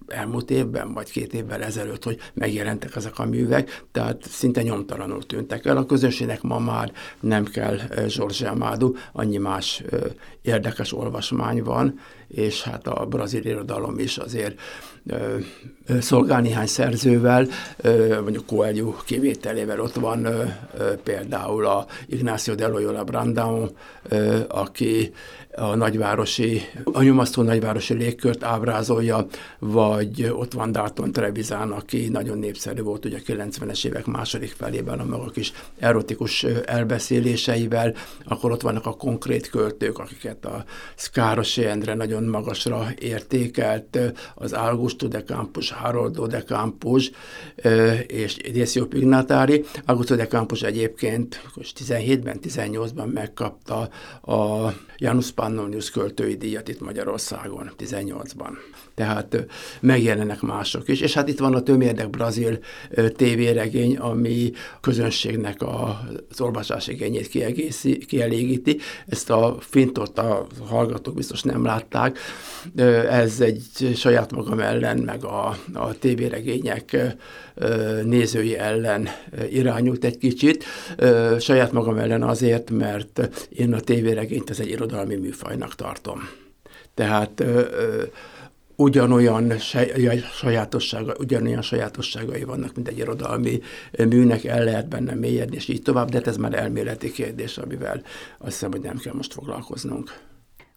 elmúlt 0.07 0.51
évben, 0.51 0.93
vagy 0.93 1.11
két 1.11 1.33
évvel 1.33 1.63
ezelőtt, 1.63 2.03
hogy 2.03 2.17
megjelentek 2.33 2.95
ezek 2.95 3.19
a 3.19 3.25
művek, 3.25 3.83
tehát 3.91 4.23
szinte 4.29 4.61
nyomtalanul 4.61 5.25
tűntek 5.25 5.65
el. 5.65 5.77
A 5.77 5.85
közönségnek 5.85 6.41
ma 6.41 6.59
már 6.59 6.91
nem 7.19 7.45
kell 7.45 7.77
Zsorzse 8.07 8.49
Amádú, 8.49 8.95
annyi 9.11 9.37
más 9.37 9.83
érdekes 10.41 10.93
olvasmány 10.93 11.63
van, 11.63 11.99
és 12.27 12.63
hát 12.63 12.87
a 12.87 13.05
brazil 13.05 13.45
irodalom 13.45 13.99
is 13.99 14.17
azért 14.17 14.59
szolgál 15.99 16.41
néhány 16.41 16.67
szerzővel, 16.67 17.47
mondjuk 18.21 18.45
Coelho 18.45 18.93
kivételével 19.05 19.79
ott 19.79 19.93
van 19.93 20.27
például 21.03 21.65
a 21.65 21.85
Ignacio 22.05 22.55
de 22.55 22.67
Loyola 22.67 23.03
Brandão, 23.03 23.69
aki 24.47 25.11
a 25.55 25.75
nagyvárosi, 25.75 26.61
a 26.83 27.03
nyomasztó 27.03 27.41
nagyvárosi 27.41 27.93
légkört 27.93 28.43
ábrázolja, 28.43 29.25
vagy 29.59 29.92
ott 30.31 30.53
van 30.53 30.71
Dalton 30.71 31.11
Trevizán, 31.11 31.71
aki 31.71 32.07
nagyon 32.07 32.37
népszerű 32.37 32.81
volt 32.81 33.05
ugye 33.05 33.17
a 33.17 33.31
90-es 33.31 33.85
évek 33.85 34.05
második 34.05 34.53
felében 34.57 34.99
a 34.99 35.05
maga 35.05 35.29
kis 35.29 35.53
erotikus 35.79 36.43
elbeszéléseivel, 36.43 37.95
akkor 38.25 38.51
ott 38.51 38.61
vannak 38.61 38.85
a 38.85 38.93
konkrét 38.93 39.49
költők, 39.49 39.99
akiket 39.99 40.45
a 40.45 40.65
Szkárosi 40.95 41.65
Endre 41.65 41.93
nagyon 41.93 42.23
magasra 42.23 42.87
értékelt, 42.99 43.99
az 44.35 44.53
Augusto 44.53 45.07
de 45.07 45.23
Campus, 45.23 45.71
Haroldo 45.71 46.27
de 46.27 46.43
Campus 46.43 47.11
és 48.07 48.35
Decio 48.53 48.85
Pignatári. 48.85 49.63
Augusto 49.85 50.15
de 50.15 50.27
Campus 50.27 50.61
egyébként 50.61 51.41
17-ben, 51.55 52.39
18-ban 52.43 53.13
megkapta 53.13 53.89
a 54.21 54.73
Janus 54.97 55.31
Pannonius 55.31 55.91
költői 55.91 56.35
díjat 56.35 56.67
itt 56.67 56.79
Magyarországon, 56.79 57.71
18-ban. 57.77 58.51
Tehát 58.95 59.45
megjelennek 59.83 60.41
mások 60.41 60.87
is. 60.87 61.01
És 61.01 61.13
hát 61.13 61.27
itt 61.27 61.39
van 61.39 61.53
a 61.53 61.61
tömérdek 61.61 62.09
brazil 62.09 62.59
tévéregény, 63.15 63.97
ami 63.97 64.51
közönségnek 64.81 65.61
az 65.61 66.41
olvasás 66.41 66.87
igényét 66.87 67.27
kielégíti. 68.07 68.79
Ezt 69.07 69.29
a 69.29 69.57
fintot 69.59 70.19
a 70.19 70.47
hallgatók 70.67 71.15
biztos 71.15 71.41
nem 71.41 71.63
látták. 71.63 72.17
Ez 73.09 73.39
egy 73.39 73.91
saját 73.95 74.31
magam 74.31 74.59
ellen, 74.59 74.97
meg 74.97 75.23
a, 75.23 75.57
a 75.73 75.97
tévéregények 75.99 76.97
nézői 78.03 78.57
ellen 78.57 79.09
irányult 79.49 80.03
egy 80.03 80.17
kicsit. 80.17 80.65
Saját 81.39 81.71
magam 81.71 81.97
ellen 81.97 82.23
azért, 82.23 82.69
mert 82.69 83.29
én 83.49 83.73
a 83.73 83.79
tévéregényt 83.79 84.49
ez 84.49 84.59
egy 84.59 84.69
irodalmi 84.69 85.15
műfajnak 85.15 85.75
tartom. 85.75 86.29
Tehát 86.93 87.43
ugyanolyan 88.83 89.57
sajátossága, 90.33 91.13
ugyanolyan 91.19 91.61
sajátosságai 91.61 92.43
vannak, 92.43 92.75
mint 92.75 92.87
egy 92.87 92.97
irodalmi 92.97 93.59
műnek, 94.09 94.43
el 94.43 94.63
lehet 94.63 94.87
benne 94.87 95.13
mélyedni, 95.13 95.55
és 95.55 95.67
így 95.67 95.81
tovább, 95.81 96.09
de 96.09 96.17
hát 96.17 96.27
ez 96.27 96.37
már 96.37 96.53
elméleti 96.53 97.11
kérdés, 97.11 97.57
amivel 97.57 98.01
azt 98.37 98.51
hiszem, 98.51 98.71
hogy 98.71 98.81
nem 98.81 98.97
kell 98.97 99.13
most 99.13 99.33
foglalkoznunk. 99.33 100.19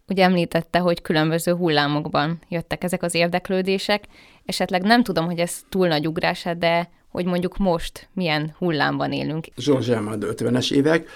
Ugye 0.08 0.24
említette, 0.24 0.78
hogy 0.78 1.02
különböző 1.02 1.52
hullámokban 1.52 2.38
jöttek 2.48 2.84
ezek 2.84 3.02
az 3.02 3.14
érdeklődések, 3.14 4.04
esetleg 4.44 4.82
nem 4.82 5.02
tudom, 5.02 5.24
hogy 5.24 5.38
ez 5.38 5.60
túl 5.68 5.88
nagy 5.88 6.06
ugrása, 6.06 6.54
de 6.54 6.90
hogy 7.08 7.24
mondjuk 7.24 7.56
most 7.56 8.08
milyen 8.12 8.54
hullámban 8.58 9.12
élünk. 9.12 9.46
Zsorzs 9.56 9.88
50-es 9.90 10.72
évek, 10.72 11.08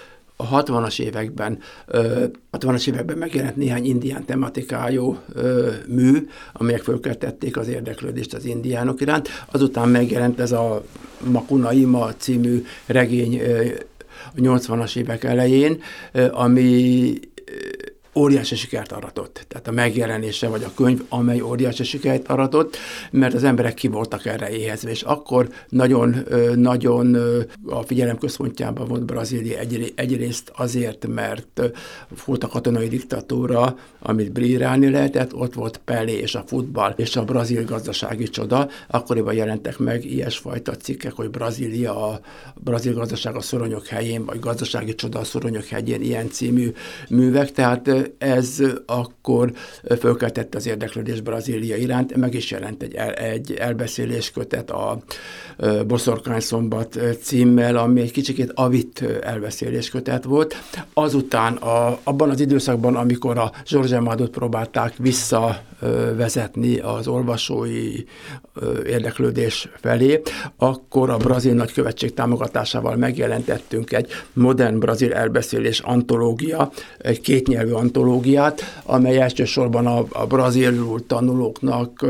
a 0.49 0.63
60-as 0.63 0.99
években, 0.99 1.59
60-as 2.51 2.87
években 2.87 3.17
megjelent 3.17 3.55
néhány 3.55 3.85
indián 3.85 4.25
tematikájú 4.25 5.17
mű, 5.87 6.27
amelyek 6.53 6.81
fölkeltették 6.81 7.57
az 7.57 7.67
érdeklődést 7.67 8.33
az 8.33 8.45
indiánok 8.45 9.01
iránt. 9.01 9.29
Azután 9.51 9.89
megjelent 9.89 10.39
ez 10.39 10.51
a 10.51 10.83
Makunaima 11.31 12.13
című 12.17 12.63
regény 12.85 13.41
a 14.35 14.39
80-as 14.39 14.95
évek 14.95 15.23
elején, 15.23 15.81
ami 16.31 17.13
óriási 18.15 18.55
sikert 18.55 18.91
aratott. 18.91 19.45
Tehát 19.47 19.67
a 19.67 19.71
megjelenése 19.71 20.47
vagy 20.47 20.63
a 20.63 20.71
könyv, 20.75 21.01
amely 21.09 21.41
óriási 21.41 21.83
sikert 21.83 22.27
aratott, 22.27 22.77
mert 23.11 23.33
az 23.33 23.43
emberek 23.43 23.73
ki 23.73 23.87
voltak 23.87 24.25
erre 24.25 24.49
éhezve, 24.49 24.89
és 24.89 25.01
akkor 25.01 25.49
nagyon, 25.69 26.15
nagyon 26.55 27.17
a 27.65 27.81
figyelem 27.81 28.17
központjában 28.17 28.87
volt 28.87 29.05
Brazília 29.05 29.59
egy, 29.59 29.93
egyrészt 29.95 30.51
azért, 30.55 31.07
mert 31.07 31.61
volt 32.25 32.43
a 32.43 32.47
katonai 32.47 32.87
diktatúra, 32.87 33.77
amit 33.99 34.31
brírálni 34.31 34.89
lehetett, 34.89 35.33
ott 35.33 35.53
volt 35.53 35.77
Pelé 35.77 36.13
és 36.13 36.35
a 36.35 36.43
futball 36.47 36.93
és 36.95 37.15
a 37.15 37.23
brazil 37.23 37.65
gazdasági 37.65 38.29
csoda, 38.29 38.69
akkoriban 38.87 39.33
jelentek 39.33 39.77
meg 39.77 40.05
ilyesfajta 40.05 40.75
cikkek, 40.75 41.13
hogy 41.13 41.29
Brazília, 41.29 42.07
a 42.07 42.19
brazil 42.55 42.93
gazdaság 42.93 43.35
a 43.35 43.41
szoronyok 43.41 43.87
helyén, 43.87 44.25
vagy 44.25 44.39
gazdasági 44.39 44.95
csoda 44.95 45.19
a 45.19 45.23
szoronyok 45.23 45.65
helyén, 45.65 46.01
ilyen 46.01 46.29
című 46.29 46.71
művek, 47.09 47.51
tehát 47.51 48.00
ez 48.17 48.57
akkor 48.85 49.51
fölkeltette 49.99 50.57
az 50.57 50.67
érdeklődés 50.67 51.21
Brazília 51.21 51.75
iránt, 51.75 52.15
meg 52.15 52.33
is 52.33 52.51
jelent 52.51 52.83
egy, 52.83 52.93
el, 52.93 53.11
egy 53.13 53.51
elbeszéléskötet 53.51 54.71
a 54.71 54.97
Boszorkány 55.87 56.39
szombat 56.39 56.99
címmel, 57.21 57.75
ami 57.75 58.01
egy 58.01 58.11
kicsikét 58.11 58.51
avit 58.55 59.03
elbeszéléskötet 59.23 60.23
volt. 60.23 60.55
Azután 60.93 61.55
a, 61.55 61.99
abban 62.03 62.29
az 62.29 62.39
időszakban, 62.39 62.95
amikor 62.95 63.37
a 63.37 63.51
George 63.69 63.97
Amadot 63.97 64.29
próbálták 64.29 64.97
visszavezetni 65.81 66.77
az 66.77 67.07
olvasói 67.07 68.03
érdeklődés 68.85 69.69
felé, 69.79 70.21
akkor 70.57 71.09
a 71.09 71.17
brazil 71.17 71.53
nagykövetség 71.53 72.13
támogatásával 72.13 72.95
megjelentettünk 72.95 73.91
egy 73.91 74.11
modern 74.33 74.79
brazil 74.79 75.13
elbeszélés 75.13 75.79
antológia, 75.79 76.71
egy 76.97 77.21
kétnyelvű 77.21 77.71
antológiát, 77.71 78.81
amely 78.83 79.19
elsősorban 79.19 79.85
a, 79.85 80.05
a 80.09 80.25
brazilul 80.25 81.05
tanulóknak, 81.05 82.05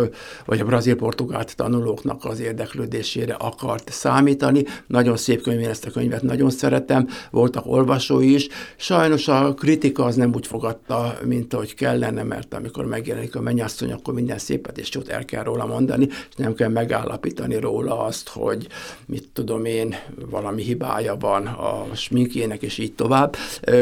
vagy 0.46 0.60
a 0.60 0.66
brazil-portugált 0.66 1.56
tanulóknak 1.56 2.26
az 2.26 2.40
érdeklődésére 2.40 3.34
akart 3.34 3.92
számítani. 3.92 4.64
Nagyon 4.88 5.18
szép 5.18 5.42
könyv, 5.42 5.60
én 5.60 5.70
ezt 5.70 5.86
a 5.86 5.92
könyvet 5.92 6.22
nagyon 6.22 6.50
szeretem, 6.50 7.08
voltak 7.32 7.66
olvasói 7.66 8.34
is. 8.34 8.48
Sajnos 8.76 9.28
a 9.28 9.54
kritika 9.54 10.04
az 10.04 10.16
nem 10.16 10.32
úgy 10.36 10.48
fogadta, 10.48 11.18
mint 11.26 11.54
ahogy 11.54 11.76
kellene, 11.76 12.24
mert 12.24 12.54
amikor 12.54 12.86
megjelenik 12.86 13.36
a 13.36 13.42
mennyasszony, 13.62 13.92
akkor 13.92 14.14
minden 14.14 14.38
szépet 14.38 14.78
és 14.78 14.90
jót 14.94 15.08
el 15.08 15.26
kell 15.26 15.44
róla 15.44 15.66
mondani, 15.66 16.08
és 16.08 16.36
nem 16.36 16.54
kell 16.54 16.70
megállapítani 16.70 17.56
róla 17.60 18.00
azt, 18.00 18.30
hogy 18.30 18.68
mit 19.06 19.30
tudom 19.34 19.66
én, 19.66 19.96
valami 20.30 20.64
hibája 20.64 21.16
van 21.16 21.46
a 21.46 21.96
sminkjének, 21.96 22.62
és 22.62 22.78
így 22.78 22.94
tovább. 22.94 23.36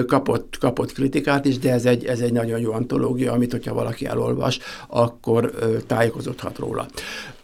Kapott, 0.07 0.57
kapott 0.59 0.91
kritikát 0.91 1.45
is, 1.45 1.57
de 1.57 1.71
ez 1.71 1.85
egy, 1.85 2.05
ez 2.05 2.19
egy 2.19 2.33
nagyon 2.33 2.59
jó 2.59 2.71
antológia, 2.71 3.31
amit, 3.31 3.51
hogyha 3.51 3.73
valaki 3.73 4.05
elolvas, 4.05 4.59
akkor 4.87 5.51
tájékozódhat 5.87 6.57
róla. 6.57 6.87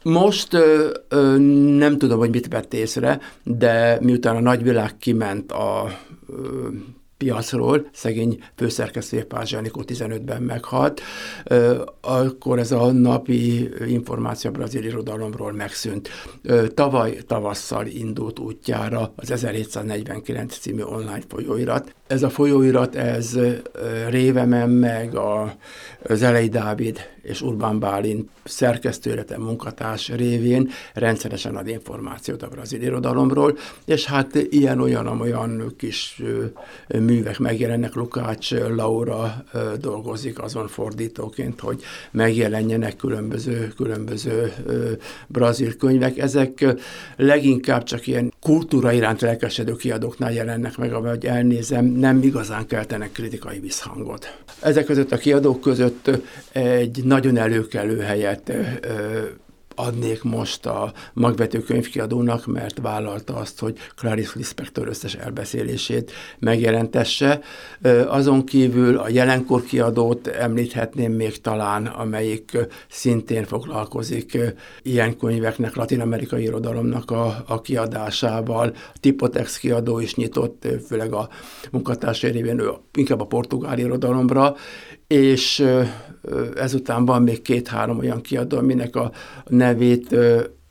Most 0.03 0.53
ö, 0.53 0.89
ö, 1.07 1.37
nem 1.77 1.97
tudom, 1.97 2.19
hogy 2.19 2.29
mit 2.29 2.47
vett 2.47 2.73
észre, 2.73 3.19
de 3.43 3.97
miután 4.01 4.35
a 4.35 4.39
nagyvilág 4.39 4.97
kiment 4.97 5.51
a 5.51 5.91
ö, 6.29 6.67
piacról, 7.17 7.89
szegény 7.93 8.43
főszerkesztő 8.55 9.27
Janikó 9.43 9.84
15-ben 9.88 10.41
meghalt, 10.41 11.01
akkor 12.01 12.60
ez 12.60 12.72
a 12.72 12.91
napi 12.91 13.69
információ 13.88 14.50
a 14.50 14.53
brazil 14.53 14.84
irodalomról 14.84 15.51
megszűnt. 15.51 16.10
Tavaly 16.74 17.17
tavasszal 17.27 17.88
indult 17.88 18.39
útjára 18.39 19.13
az 19.15 19.31
1749 19.31 20.57
című 20.57 20.81
online 20.81 21.24
folyóirat. 21.27 21.95
Ez 22.07 22.24
a 22.24 22.29
folyóirat, 22.29 22.95
ez 22.95 23.39
Révemen 24.10 24.69
meg 24.69 25.15
a, 25.15 25.55
az 26.03 26.25
Dávid 26.50 27.00
és 27.22 27.41
Urbán 27.41 27.79
Bálint 27.79 28.29
szerkesztőlete 28.43 29.38
munkatárs 29.38 30.10
révén 30.10 30.69
rendszeresen 30.93 31.55
ad 31.55 31.67
információt 31.67 32.43
a 32.43 32.48
brazil 32.48 32.81
irodalomról, 32.81 33.57
és 33.86 34.05
hát 34.05 34.36
ilyen-olyan 34.36 35.07
kis 35.77 36.22
művek 37.05 37.39
megjelennek, 37.39 37.93
Lukács 37.93 38.51
Laura 38.51 39.45
dolgozik 39.79 40.41
azon 40.41 40.67
fordítóként, 40.67 41.59
hogy 41.59 41.81
megjelenjenek 42.12 42.95
különböző, 42.95 43.74
különböző 43.75 44.53
brazil 45.27 45.75
könyvek. 45.77 46.17
Ezek 46.17 46.65
leginkább 47.15 47.83
csak 47.83 48.07
ilyen 48.07 48.33
kultúra 48.41 48.91
iránt 48.91 49.21
lelkesedő 49.21 49.75
kiadóknál 49.75 50.33
jelennek 50.33 50.77
meg, 50.77 50.93
ahogy 50.93 51.25
elnézem, 51.25 51.85
nem 51.85 52.24
igazán 52.24 52.67
keltenek 52.67 53.12
kritikai 53.12 53.59
visszhangot. 53.59 54.38
Ezek 54.62 54.85
között 54.85 55.11
a 55.11 55.18
kiadók 55.18 55.61
között 55.61 56.09
egy 56.51 57.03
nagyon 57.03 57.37
előkelő 57.37 58.00
helyet 58.00 58.51
adnék 59.75 60.24
most 60.24 60.66
a 60.66 60.94
magvető 61.14 61.59
könyvkiadónak, 61.59 62.46
mert 62.46 62.79
vállalta 62.81 63.35
azt, 63.35 63.59
hogy 63.59 63.77
Clarice 63.96 64.31
Lispector 64.35 64.88
összes 64.88 65.16
elbeszélését 65.16 66.11
megjelentesse. 66.40 67.40
Azon 68.07 68.46
kívül 68.46 68.98
a 68.98 69.09
jelenkor 69.09 69.64
kiadót 69.64 70.27
említhetném 70.27 71.11
még 71.11 71.42
talán, 71.42 71.85
amelyik 71.85 72.57
szintén 72.90 73.44
foglalkozik 73.44 74.38
ilyen 74.81 75.18
könyveknek, 75.18 75.75
latin-amerikai 75.75 76.44
irodalomnak 76.44 77.11
a, 77.11 77.44
a 77.48 77.61
kiadásával. 77.61 78.74
A 78.94 78.98
Tipotex 79.00 79.57
kiadó 79.57 80.00
is 80.00 80.16
nyitott, 80.16 80.68
főleg 80.88 81.14
a 81.14 81.29
munkatársai 81.72 82.31
révén 82.31 82.61
inkább 82.94 83.22
a 83.22 83.25
portugál 83.25 83.79
irodalomra, 83.79 84.55
és 85.07 85.68
ezután 86.55 87.05
van 87.05 87.22
még 87.22 87.41
két-három 87.41 87.98
olyan 87.98 88.22
kiadó, 88.22 88.57
aminek 88.57 88.96
a 88.96 89.11
nevét 89.48 90.15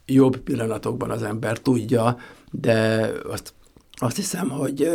jobb 0.07 0.37
pillanatokban 0.37 1.11
az 1.11 1.23
ember 1.23 1.59
tudja, 1.59 2.17
de 2.51 3.11
azt, 3.29 3.55
azt 3.93 4.17
hiszem, 4.17 4.49
hogy 4.49 4.91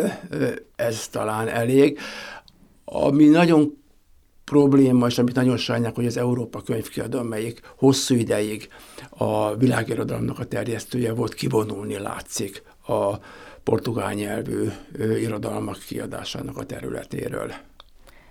ez 0.76 1.08
talán 1.08 1.48
elég. 1.48 2.00
Ami 2.86 3.26
nagyon 3.28 3.78
probléma, 4.44 5.08
és 5.08 5.18
amit 5.18 5.36
nagyon 5.36 5.58
sajnálok, 5.58 5.96
hogy 5.96 6.06
az 6.06 6.18
Európa 6.18 6.62
könyvkiadó, 6.62 7.20
amelyik 7.20 7.62
hosszú 7.78 8.16
ideig 8.16 8.68
a 9.10 9.56
világirodalomnak 9.56 10.40
a 10.40 10.46
terjesztője 10.46 11.14
volt, 11.14 11.34
kivonulni 11.34 11.98
látszik 11.98 12.64
a 12.88 13.16
portugál 13.64 14.14
nyelvű 14.14 14.70
irodalmak 15.20 15.78
kiadásának 15.88 16.58
a 16.58 16.66
területéről. 16.66 17.54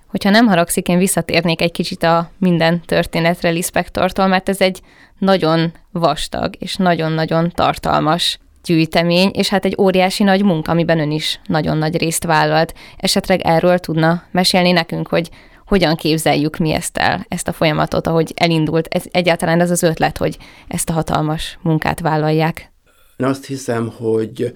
Hogyha 0.09 0.31
nem 0.31 0.47
haragszik, 0.47 0.89
én 0.89 0.99
visszatérnék 0.99 1.61
egy 1.61 1.73
kicsit 1.73 2.03
a 2.03 2.31
minden 2.39 2.81
történetre 2.81 3.49
Lispektortól, 3.49 4.27
mert 4.27 4.49
ez 4.49 4.61
egy 4.61 4.81
nagyon 5.19 5.73
vastag 5.93 6.55
és 6.59 6.77
nagyon-nagyon 6.77 7.51
tartalmas 7.55 8.39
gyűjtemény, 8.65 9.31
és 9.33 9.49
hát 9.49 9.65
egy 9.65 9.77
óriási 9.79 10.23
nagy 10.23 10.45
munka, 10.45 10.73
amiben 10.73 11.01
ön 11.01 11.11
is 11.11 11.41
nagyon 11.47 11.77
nagy 11.77 11.97
részt 11.97 12.25
vállalt. 12.25 12.75
Esetleg 12.97 13.41
erről 13.41 13.79
tudna 13.79 14.23
mesélni 14.31 14.71
nekünk, 14.71 15.09
hogy 15.09 15.31
hogyan 15.67 15.97
képzeljük 15.97 16.57
mi 16.57 16.73
ezt 16.73 16.97
el, 16.97 17.27
ezt 17.29 17.49
a 17.49 17.53
folyamatot, 17.53 18.07
ahogy 18.07 18.33
elindult, 18.37 18.87
ez 18.87 19.05
egyáltalán 19.11 19.61
ez 19.61 19.71
az 19.71 19.83
ötlet, 19.83 20.19
hogy 20.19 20.37
ezt 20.69 20.91
a 20.91 20.93
hatalmas 20.93 21.59
munkát 21.63 22.01
vállalják. 22.01 22.73
Én 23.19 23.27
azt 23.27 23.47
hiszem, 23.47 23.93
hogy 23.97 24.53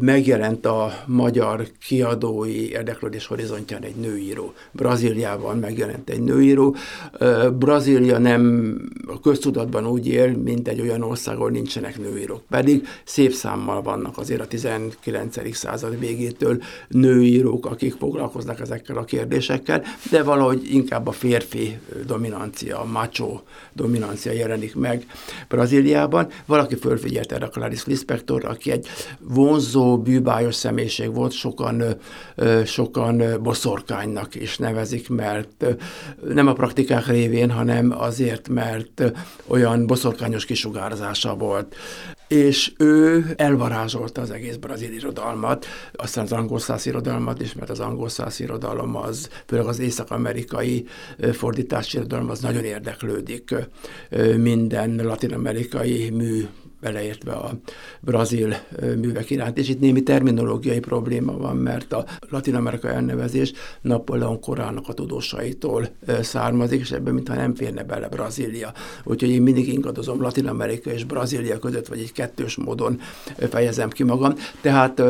megjelent 0.00 0.66
a 0.66 0.92
magyar 1.06 1.66
kiadói 1.86 2.70
érdeklődés 2.70 3.26
horizontján 3.26 3.82
egy 3.82 3.94
nőíró. 3.94 4.52
Brazíliában 4.72 5.58
megjelent 5.58 6.10
egy 6.10 6.20
nőíró. 6.20 6.76
Brazília 7.58 8.18
nem 8.18 8.74
a 9.06 9.20
köztudatban 9.20 9.86
úgy 9.86 10.06
él, 10.06 10.36
mint 10.36 10.68
egy 10.68 10.80
olyan 10.80 11.02
ország, 11.02 11.36
ahol 11.36 11.50
nincsenek 11.50 11.98
nőírók. 11.98 12.42
Pedig 12.48 12.86
szép 13.04 13.32
számmal 13.32 13.82
vannak 13.82 14.18
azért 14.18 14.40
a 14.40 14.46
19. 14.46 15.54
század 15.56 15.98
végétől 15.98 16.62
nőírók, 16.88 17.66
akik 17.66 17.94
foglalkoznak 17.98 18.60
ezekkel 18.60 18.96
a 18.96 19.04
kérdésekkel, 19.04 19.82
de 20.10 20.22
valahogy 20.22 20.74
inkább 20.74 21.06
a 21.06 21.12
férfi 21.12 21.78
dominancia, 22.06 22.80
a 22.80 22.84
macho 22.84 23.40
dominancia 23.72 24.32
jelenik 24.32 24.74
meg 24.74 25.06
Brazíliában. 25.48 26.28
Valaki 26.46 26.74
fölfigyelt 26.74 27.32
erre 27.32 27.44
a 27.44 27.50
Clarice 27.74 27.90
Lispector, 27.90 28.44
aki 28.44 28.70
egy 28.70 28.86
vonzó, 29.18 29.98
bűbájos 29.98 30.54
személyiség 30.54 31.14
volt, 31.14 31.32
sokan, 31.32 31.82
sokan 32.64 33.22
boszorkánynak 33.42 34.34
is 34.34 34.58
nevezik, 34.58 35.08
mert 35.08 35.66
nem 36.28 36.46
a 36.46 36.52
praktikák 36.52 37.06
révén, 37.06 37.50
hanem 37.50 37.94
azért, 37.98 38.48
mert 38.48 39.12
olyan 39.46 39.86
boszorkányos 39.86 40.44
kisugárzása 40.44 41.34
volt. 41.34 41.74
és 42.28 42.72
ő 42.78 43.24
elvarázsolta 43.36 44.20
az 44.20 44.30
egész 44.30 44.56
brazil 44.56 44.92
irodalmat, 44.92 45.66
aztán 45.92 46.24
az 46.24 46.32
angol 46.32 46.58
száz 46.58 46.86
irodalmat 46.86 47.40
is, 47.40 47.54
mert 47.54 47.70
az 47.70 47.80
angol 47.80 48.08
száz 48.08 48.40
irodalom 48.40 48.96
az, 48.96 49.28
főleg 49.46 49.66
az 49.66 49.78
észak-amerikai 49.78 50.86
fordítási 51.32 51.96
irodalom 51.96 52.30
az 52.30 52.40
nagyon 52.40 52.64
érdeklődik 52.64 53.54
minden 54.36 55.00
latin-amerikai 55.02 56.10
mű 56.10 56.46
beleértve 56.84 57.32
a 57.32 57.50
brazil 58.00 58.54
művek 58.80 59.30
iránt. 59.30 59.58
És 59.58 59.68
itt 59.68 59.80
némi 59.80 60.02
terminológiai 60.02 60.78
probléma 60.78 61.36
van, 61.36 61.56
mert 61.56 61.92
a 61.92 62.04
Latin 62.30 62.54
Amerika 62.54 62.88
elnevezés 62.88 63.52
Napóleon 63.80 64.40
korának 64.40 64.88
a 64.88 64.92
tudósaitól 64.92 65.88
származik, 66.20 66.80
és 66.80 66.90
ebben 66.90 67.14
mintha 67.14 67.34
nem 67.34 67.54
férne 67.54 67.84
bele 67.84 68.08
Brazília. 68.08 68.72
Úgyhogy 69.04 69.30
én 69.30 69.42
mindig 69.42 69.72
ingadozom 69.72 70.20
Latin 70.20 70.46
Amerika 70.46 70.90
és 70.90 71.04
Brazília 71.04 71.58
között, 71.58 71.86
vagy 71.86 71.98
egy 71.98 72.12
kettős 72.12 72.56
módon 72.56 73.00
fejezem 73.50 73.90
ki 73.90 74.02
magam. 74.02 74.34
Tehát 74.60 75.02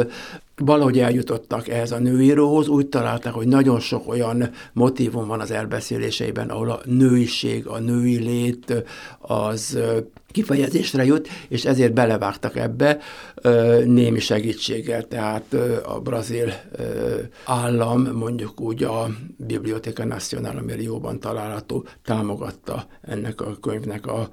valahogy 0.57 0.99
eljutottak 0.99 1.69
ehhez 1.69 1.93
a 1.93 1.99
nőíróhoz, 1.99 2.69
úgy 2.69 2.87
találták, 2.87 3.33
hogy 3.33 3.47
nagyon 3.47 3.81
sok 3.81 4.09
olyan 4.09 4.51
motivum 4.73 5.27
van 5.27 5.41
az 5.41 5.51
elbeszéléseiben, 5.51 6.49
ahol 6.49 6.71
a 6.71 6.81
nőiség, 6.85 7.67
a 7.67 7.79
női 7.79 8.17
lét 8.17 8.85
az 9.19 9.79
kifejezésre 10.35 11.05
jut, 11.05 11.29
és 11.49 11.65
ezért 11.65 11.93
belevágtak 11.93 12.57
ebbe 12.57 12.99
némi 13.85 14.19
segítséggel, 14.19 15.03
tehát 15.03 15.57
a 15.85 16.01
brazil 16.01 16.53
állam, 17.45 18.03
mondjuk 18.03 18.61
úgy 18.61 18.83
a 18.83 19.07
Biblioteca 19.37 20.05
Nacional, 20.05 20.57
ami 20.57 20.83
jóban 20.83 21.21
található, 21.21 21.87
támogatta 22.05 22.87
ennek 23.03 23.41
a 23.41 23.57
könyvnek 23.61 24.07
a 24.07 24.29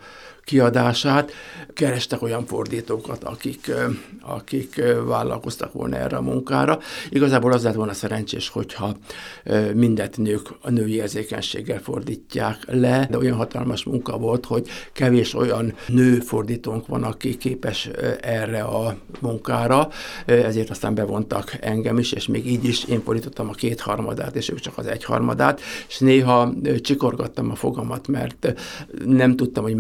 kiadását. 0.52 1.32
Kerestek 1.74 2.22
olyan 2.22 2.46
fordítókat, 2.46 3.24
akik, 3.24 3.72
akik 4.22 4.82
vállalkoztak 5.06 5.74
volna 5.74 5.96
erre 5.96 6.18
a 6.18 6.22
munkára. 6.22 6.80
Igazából 7.10 7.52
az 7.52 7.64
lett 7.64 7.74
volna 7.74 7.94
szerencsés, 7.94 8.50
hogyha 8.50 8.96
mindet 9.74 10.18
nők 10.18 10.48
a 10.62 10.70
női 10.70 10.94
érzékenységgel 10.96 11.80
fordítják 11.80 12.58
le, 12.68 13.08
de 13.10 13.18
olyan 13.18 13.36
hatalmas 13.36 13.84
munka 13.84 14.18
volt, 14.18 14.46
hogy 14.46 14.68
kevés 14.94 15.34
olyan 15.34 15.74
nő 15.88 16.20
fordítónk 16.20 16.88
van, 16.88 17.04
aki 17.04 17.38
képes 17.38 17.90
erre 18.22 18.62
a 18.62 18.96
munkára, 19.20 19.90
ezért 20.26 20.70
aztán 20.70 20.94
bevontak 20.94 21.58
engem 21.62 21.98
is, 21.98 22.12
és 22.12 22.28
még 22.28 22.52
így 22.52 22.66
is 22.66 22.84
én 22.84 23.04
fordítottam 23.04 23.50
a 23.50 23.54
kétharmadát, 23.54 24.36
és 24.36 24.50
ők 24.50 24.60
csak 24.60 24.78
az 24.78 24.88
egyharmadát, 24.88 25.62
és 25.88 25.98
néha 26.00 26.54
csikorgattam 26.82 27.52
a 27.52 27.56
fogamat, 27.56 28.08
mert 28.08 28.54
nem 29.06 29.36
tudtam, 29.36 29.64
hogy 29.64 29.76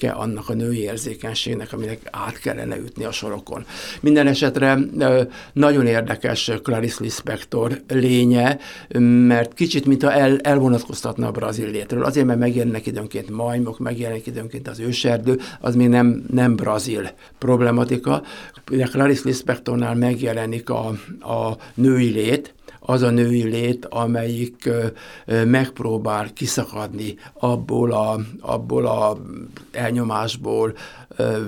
megfelelek-e 0.00 0.22
annak 0.22 0.48
a 0.48 0.54
női 0.54 0.80
érzékenységnek, 0.80 1.72
aminek 1.72 2.00
át 2.10 2.38
kellene 2.38 2.76
ütni 2.76 3.04
a 3.04 3.12
sorokon. 3.12 3.64
Minden 4.00 4.26
esetre 4.26 4.78
nagyon 5.52 5.86
érdekes 5.86 6.50
Clarice 6.62 6.96
Lispector 7.00 7.80
lénye, 7.88 8.58
mert 9.26 9.54
kicsit, 9.54 9.86
mintha 9.86 10.12
el, 10.12 10.38
elvonatkoztatna 10.38 11.26
a 11.26 11.30
brazil 11.30 11.70
létről. 11.70 12.04
Azért, 12.04 12.26
mert 12.26 12.38
megjelennek 12.38 12.86
időnként 12.86 13.30
majmok, 13.30 13.78
megjelennek 13.78 14.26
időnként 14.26 14.68
az 14.68 14.78
őserdő, 14.78 15.38
az 15.60 15.74
még 15.74 15.88
nem, 15.88 16.24
nem 16.30 16.56
brazil 16.56 17.10
problematika. 17.38 18.22
Ugye 18.70 18.84
Clarice 18.84 19.22
Lispectornál 19.24 19.94
megjelenik 19.94 20.70
a, 20.70 20.86
a 21.20 21.56
női 21.74 22.10
lét, 22.10 22.54
az 22.90 23.02
a 23.02 23.10
női 23.10 23.42
lét, 23.42 23.84
amelyik 23.84 24.68
megpróbál 25.44 26.32
kiszakadni 26.32 27.16
abból 27.32 27.92
a, 27.92 28.20
abból 28.40 28.86
a 28.86 29.16
elnyomásból, 29.72 30.74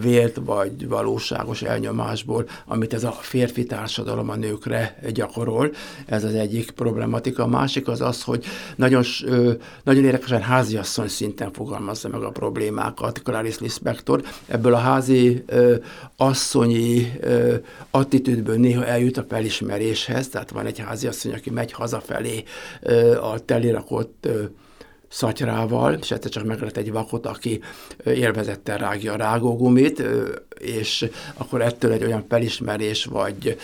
vélt 0.01 0.41
vagy 0.45 0.89
valóságos 0.89 1.63
elnyomásból, 1.63 2.49
amit 2.67 2.95
ez 2.95 3.05
a 3.05 3.11
férfi 3.11 3.65
társadalom 3.65 4.31
a 4.31 4.37
nőkre 4.37 4.99
gyakorol. 5.13 5.71
Ez 6.07 6.25
az 6.25 6.35
egyik 6.35 6.71
problematika. 6.71 7.43
A 7.43 7.47
másik 7.47 7.89
az 7.89 8.01
az, 8.01 8.23
hogy 8.23 8.45
nagyon, 8.77 9.03
nagyon 9.85 10.05
érdekesen 10.05 10.43
háziasszony 10.43 11.09
szinten 11.09 11.53
fogalmazza 11.53 12.09
meg 12.09 12.23
a 12.23 12.31
problémákat 12.31 13.23
Clarice 13.23 13.59
Lispector. 13.61 14.23
Ebből 14.47 14.75
a 14.75 14.79
házi 14.79 15.45
asszonyi 16.17 17.13
attitűdből 17.91 18.57
néha 18.57 18.87
eljut 18.87 19.17
a 19.17 19.25
felismeréshez, 19.29 20.29
tehát 20.29 20.51
van 20.51 20.67
egy 20.67 20.79
háziasszony, 20.79 21.33
aki 21.33 21.51
megy 21.51 21.73
hazafelé 21.73 22.43
a 23.21 23.45
telirakott 23.45 24.29
szatyrával, 25.11 25.93
és 26.01 26.11
egyszer 26.11 26.31
csak 26.31 26.45
meglett 26.45 26.77
egy 26.77 26.93
vakot, 26.93 27.27
aki 27.27 27.61
élvezettel 28.05 28.79
rágja 28.79 29.13
a 29.13 29.17
rágógumit, 29.17 30.03
és 30.59 31.09
akkor 31.35 31.63
ettől 31.63 31.93
egy 31.93 32.05
olyan 32.05 32.25
felismerés, 32.29 33.05
vagy 33.05 33.57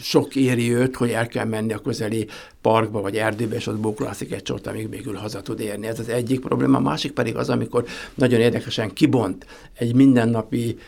sok 0.00 0.36
éri 0.36 0.74
őt, 0.74 0.96
hogy 0.96 1.10
el 1.10 1.26
kell 1.26 1.44
menni 1.44 1.72
a 1.72 1.78
közeli 1.78 2.26
parkba 2.60 3.00
vagy 3.00 3.16
erdőbe, 3.16 3.54
és 3.54 3.66
ott 3.66 3.78
bóklászik 3.78 4.32
egy 4.32 4.42
csort, 4.42 4.66
amíg 4.66 4.88
végül 4.88 5.14
haza 5.14 5.40
tud 5.40 5.60
érni. 5.60 5.86
Ez 5.86 5.98
az 5.98 6.08
egyik 6.08 6.40
probléma. 6.40 6.76
A 6.76 6.80
másik 6.80 7.12
pedig 7.12 7.36
az, 7.36 7.48
amikor 7.48 7.84
nagyon 8.14 8.40
érdekesen 8.40 8.92
kibont 8.92 9.46
egy 9.74 9.94
mindennapi 9.94 10.78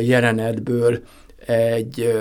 jelenetből 0.00 1.02
egy 1.46 2.12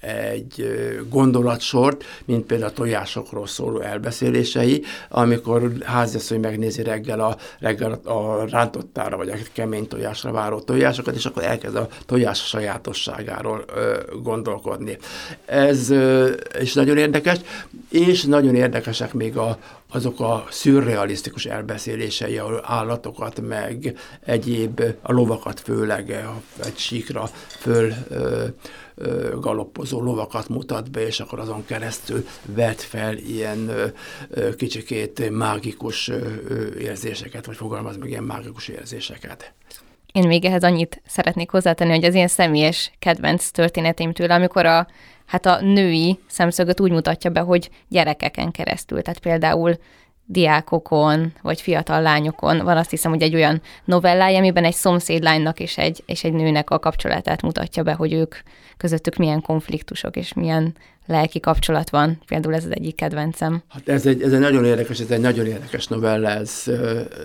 egy 0.00 0.68
gondolatsort, 1.08 2.04
mint 2.24 2.46
például 2.46 2.70
a 2.70 2.74
tojásokról 2.74 3.46
szóló 3.46 3.80
elbeszélései, 3.80 4.82
amikor 5.08 5.72
háziasszony 5.84 6.40
megnézi 6.40 6.82
reggel 6.82 7.20
a, 7.20 7.36
reggel 7.58 7.92
a 7.92 8.44
rántottára, 8.48 9.16
vagy 9.16 9.28
a 9.28 9.34
kemény 9.52 9.88
tojásra 9.88 10.32
váró 10.32 10.60
tojásokat, 10.60 11.14
és 11.14 11.24
akkor 11.24 11.42
elkezd 11.42 11.76
a 11.76 11.88
tojás 12.06 12.46
sajátosságáról 12.46 13.64
ö, 13.74 13.96
gondolkodni. 14.22 14.98
Ez 15.46 15.90
ö, 15.90 16.32
is 16.60 16.74
nagyon 16.74 16.96
érdekes, 16.96 17.38
és 17.90 18.24
nagyon 18.24 18.54
érdekesek 18.54 19.12
még 19.12 19.36
a, 19.36 19.58
azok 19.90 20.20
a 20.20 20.46
szürrealisztikus 20.50 21.46
elbeszélései, 21.46 22.38
ahol 22.38 22.60
állatokat, 22.64 23.40
meg 23.40 23.98
egyéb, 24.20 24.82
a 25.02 25.12
lovakat 25.12 25.60
főleg 25.60 26.10
egy 26.64 26.76
síkra 26.76 27.30
föl 27.48 27.92
ö, 28.08 28.44
ö, 28.94 29.38
galoppozó 29.40 30.02
lovakat 30.02 30.48
mutat 30.48 30.90
be, 30.90 31.06
és 31.06 31.20
akkor 31.20 31.38
azon 31.38 31.64
keresztül 31.64 32.26
vet 32.44 32.82
fel 32.82 33.16
ilyen 33.16 33.68
ö, 34.30 34.54
kicsikét 34.54 35.30
mágikus 35.30 36.10
érzéseket, 36.78 37.46
vagy 37.46 37.56
fogalmaz 37.56 37.96
meg 37.96 38.08
ilyen 38.08 38.24
mágikus 38.24 38.68
érzéseket. 38.68 39.52
Én 40.12 40.26
még 40.26 40.44
ehhez 40.44 40.62
annyit 40.62 41.02
szeretnék 41.06 41.50
hozzátenni, 41.50 41.90
hogy 41.90 42.04
az 42.04 42.14
ilyen 42.14 42.28
személyes 42.28 42.92
kedvenc 42.98 43.50
történeteim 43.50 44.12
tőle, 44.12 44.34
amikor 44.34 44.66
a 44.66 44.86
hát 45.28 45.46
a 45.46 45.60
női 45.60 46.18
szemszögöt 46.26 46.80
úgy 46.80 46.90
mutatja 46.90 47.30
be, 47.30 47.40
hogy 47.40 47.70
gyerekeken 47.88 48.50
keresztül. 48.50 49.02
Tehát 49.02 49.18
például 49.18 49.78
diákokon, 50.24 51.32
vagy 51.42 51.60
fiatal 51.60 52.02
lányokon. 52.02 52.58
Van 52.58 52.76
azt 52.76 52.90
hiszem, 52.90 53.10
hogy 53.10 53.22
egy 53.22 53.34
olyan 53.34 53.62
novellája, 53.84 54.38
amiben 54.38 54.64
egy 54.64 54.74
szomszédlánynak 54.74 55.60
és 55.60 55.78
egy, 55.78 56.02
és 56.06 56.24
egy 56.24 56.32
nőnek 56.32 56.70
a 56.70 56.78
kapcsolatát 56.78 57.42
mutatja 57.42 57.82
be, 57.82 57.92
hogy 57.92 58.12
ők 58.12 58.34
közöttük 58.76 59.16
milyen 59.16 59.40
konfliktusok 59.40 60.16
és 60.16 60.32
milyen 60.32 60.76
lelki 61.08 61.40
kapcsolat 61.40 61.90
van. 61.90 62.20
Például 62.26 62.54
ez 62.54 62.64
az 62.64 62.70
egyik 62.70 62.94
kedvencem. 62.94 63.62
Hát 63.68 63.88
ez 63.88 64.06
egy, 64.06 64.22
ez 64.22 64.32
egy 64.32 64.40
nagyon 64.40 64.64
érdekes, 64.64 65.00
ez 65.00 65.10
egy 65.10 65.20
nagyon 65.20 65.46
érdekes 65.46 65.86
novella, 65.86 66.28
ez 66.28 66.62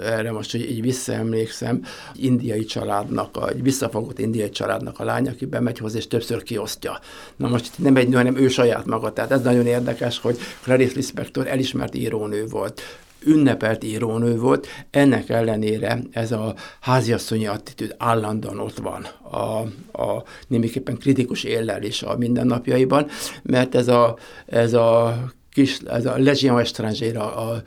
erre 0.03 0.31
most, 0.31 0.51
hogy 0.51 0.61
így 0.71 0.81
visszaemlékszem, 0.81 1.81
indiai 2.13 2.65
családnak, 2.65 3.49
egy 3.49 3.63
visszafogott 3.63 4.19
indiai 4.19 4.49
családnak 4.49 4.99
a 4.99 5.03
lány, 5.03 5.27
aki 5.27 5.45
bemegy 5.45 5.77
hozzá, 5.77 5.97
és 5.97 6.07
többször 6.07 6.43
kiosztja. 6.43 6.99
Na 7.35 7.47
most 7.47 7.71
nem 7.77 7.95
egy 7.95 8.07
nő, 8.07 8.15
hanem 8.15 8.37
ő 8.37 8.47
saját 8.47 8.85
maga. 8.85 9.13
Tehát 9.13 9.31
ez 9.31 9.41
nagyon 9.41 9.65
érdekes, 9.65 10.19
hogy 10.19 10.37
Clarice 10.61 10.95
Lispector 10.95 11.47
elismert 11.47 11.95
írónő 11.95 12.45
volt 12.45 12.81
ünnepelt 13.25 13.83
írónő 13.83 14.37
volt, 14.37 14.67
ennek 14.91 15.29
ellenére 15.29 15.99
ez 16.11 16.31
a 16.31 16.55
háziasszonyi 16.79 17.47
attitűd 17.47 17.95
állandóan 17.97 18.59
ott 18.59 18.77
van 18.77 19.03
a, 19.31 19.59
a 20.03 20.23
némiképpen 20.47 20.97
kritikus 20.97 21.43
éllel 21.43 21.83
is 21.83 22.03
a 22.03 22.17
mindennapjaiban, 22.17 23.07
mert 23.43 23.75
ez 23.75 23.87
a, 23.87 24.17
ez 24.45 24.73
a 24.73 25.17
kis, 25.51 25.77
ez 25.79 26.05
a 26.05 26.17
Legion 26.17 26.59
Estrangera, 26.59 27.35
a, 27.35 27.51
a 27.51 27.63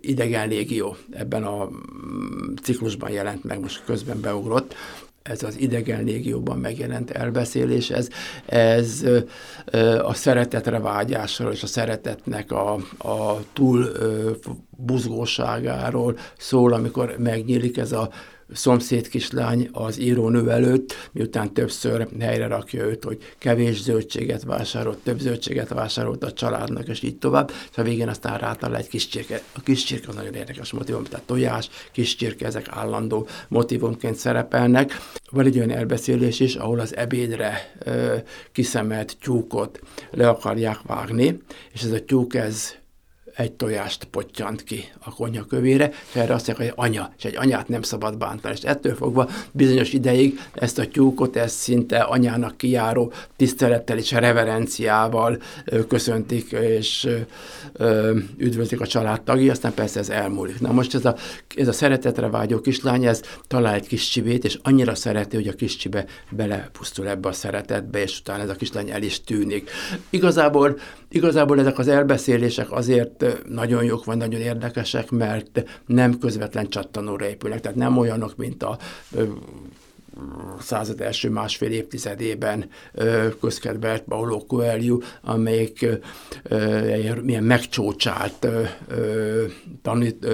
idegen 0.00 0.48
légió 0.48 0.96
ebben 1.10 1.42
a 1.42 1.64
mm, 1.64 2.54
ciklusban 2.62 3.10
jelent 3.10 3.44
meg, 3.44 3.60
most 3.60 3.84
közben 3.84 4.20
beugrott, 4.20 4.74
ez 5.22 5.42
az 5.42 5.58
idegen 5.58 6.04
légióban 6.04 6.58
megjelent 6.58 7.10
elbeszélés, 7.10 7.90
ez, 7.90 8.08
ez 8.46 9.04
a 10.02 10.14
szeretetre 10.14 10.78
vágyásról 10.78 11.52
és 11.52 11.62
a 11.62 11.66
szeretetnek 11.66 12.52
a, 12.52 12.72
a 12.98 13.40
túl 13.52 13.90
buzgóságáról 14.76 16.18
szól, 16.38 16.72
amikor 16.72 17.14
megnyílik 17.18 17.78
ez 17.78 17.92
a 17.92 18.10
szomszéd 18.52 19.08
kislány 19.08 19.68
az 19.72 20.00
írónő 20.00 20.50
előtt, 20.50 20.94
miután 21.12 21.52
többször 21.52 22.08
helyre 22.20 22.46
rakja 22.46 22.84
őt, 22.84 23.04
hogy 23.04 23.18
kevés 23.38 23.82
zöldséget 23.82 24.42
vásárolt, 24.42 24.98
több 24.98 25.18
zöldséget 25.18 25.68
vásárolt 25.68 26.24
a 26.24 26.32
családnak, 26.32 26.88
és 26.88 27.02
így 27.02 27.18
tovább, 27.18 27.50
és 27.70 27.76
a 27.76 27.82
végén 27.82 28.08
aztán 28.08 28.38
rátalál 28.38 28.80
egy 28.80 28.88
kis 28.88 29.08
csirke. 29.08 29.42
A 29.52 29.60
kis 29.60 29.84
csirke 29.84 30.08
az 30.08 30.14
nagyon 30.14 30.34
érdekes 30.34 30.72
motivum, 30.72 31.04
tehát 31.04 31.26
tojás, 31.26 31.68
kis 31.92 32.16
csirke, 32.16 32.46
ezek 32.46 32.66
állandó 32.70 33.26
motivumként 33.48 34.16
szerepelnek. 34.16 34.92
Van 35.30 35.46
egy 35.46 35.56
olyan 35.56 35.70
elbeszélés 35.70 36.40
is, 36.40 36.54
ahol 36.54 36.80
az 36.80 36.96
ebédre 36.96 37.72
ö, 37.84 38.16
kiszemelt 38.52 39.16
tyúkot 39.20 39.80
le 40.10 40.28
akarják 40.28 40.82
vágni, 40.82 41.42
és 41.72 41.82
ez 41.82 41.90
a 41.90 42.04
tyúk 42.04 42.34
ez 42.34 42.79
egy 43.34 43.52
tojást 43.52 44.04
pottyant 44.04 44.64
ki 44.64 44.84
a 44.98 45.14
konyha 45.14 45.44
kövére, 45.44 45.90
és 46.08 46.14
erre 46.14 46.34
azt 46.34 46.46
mondják, 46.46 46.74
hogy 46.74 46.86
anya, 46.86 47.12
és 47.18 47.24
egy 47.24 47.36
anyát 47.36 47.68
nem 47.68 47.82
szabad 47.82 48.18
bántani. 48.18 48.54
És 48.54 48.62
ettől 48.62 48.94
fogva 48.94 49.28
bizonyos 49.52 49.92
ideig 49.92 50.40
ezt 50.54 50.78
a 50.78 50.88
tyúkot, 50.88 51.36
ezt 51.36 51.56
szinte 51.56 51.98
anyának 51.98 52.56
kijáró 52.56 53.12
tisztelettel 53.36 53.98
és 53.98 54.10
reverenciával 54.10 55.42
köszöntik, 55.88 56.52
és 56.52 57.08
üdvözlik 58.36 58.80
a 58.80 58.86
családtagi, 58.86 59.50
aztán 59.50 59.74
persze 59.74 59.98
ez 59.98 60.08
elmúlik. 60.08 60.60
Na 60.60 60.72
most 60.72 60.94
ez 60.94 61.04
a, 61.04 61.16
ez 61.56 61.68
a 61.68 61.72
szeretetre 61.72 62.28
vágyó 62.28 62.60
kislány, 62.60 63.06
ez 63.06 63.22
talál 63.46 63.74
egy 63.74 63.86
kis 63.86 64.08
csivét, 64.08 64.44
és 64.44 64.58
annyira 64.62 64.94
szereti, 64.94 65.36
hogy 65.36 65.48
a 65.48 65.52
kis 65.52 65.76
csibe 65.76 66.04
belepusztul 66.30 67.08
ebbe 67.08 67.28
a 67.28 67.32
szeretetbe, 67.32 68.02
és 68.02 68.18
utána 68.18 68.42
ez 68.42 68.48
a 68.48 68.54
kislány 68.54 68.90
el 68.90 69.02
is 69.02 69.24
tűnik. 69.24 69.70
Igazából, 70.10 70.78
igazából 71.08 71.60
ezek 71.60 71.78
az 71.78 71.88
elbeszélések 71.88 72.72
azért 72.72 73.29
nagyon 73.48 73.84
jók, 73.84 74.04
vagy 74.04 74.16
nagyon 74.16 74.40
érdekesek, 74.40 75.10
mert 75.10 75.64
nem 75.86 76.18
közvetlen 76.18 76.68
csattanóra 76.68 77.28
épülnek, 77.28 77.60
tehát 77.60 77.76
nem 77.76 77.98
olyanok, 77.98 78.36
mint 78.36 78.62
a 78.62 78.78
század 80.60 81.00
első 81.00 81.30
másfél 81.30 81.70
évtizedében 81.70 82.68
közkedvelt 83.40 84.02
Paulo 84.02 84.38
Coelho, 84.38 84.98
amelyik 85.22 85.86
milyen 87.22 87.44
megcsócsált 87.44 88.46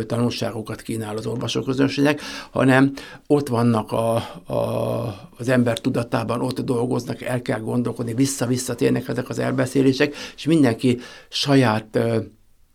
tanulságokat 0.07 0.83
kínál 0.83 1.17
az 1.17 1.27
olvasóközönségnek, 1.27 2.21
hanem 2.51 2.93
ott 3.27 3.49
vannak 3.49 3.93
a, 3.93 4.15
a, 4.47 5.29
az 5.39 5.49
ember 5.49 5.81
tudatában, 5.81 6.41
ott 6.41 6.61
dolgoznak, 6.61 7.23
el 7.23 7.43
kell 7.43 7.61
gondolkodni, 7.61 8.15
vissza-visszatérnek 8.15 9.09
ezek 9.09 9.29
az 9.29 9.39
elbeszélések, 9.39 10.15
és 10.37 10.45
mindenki 10.45 10.99
saját 11.29 11.99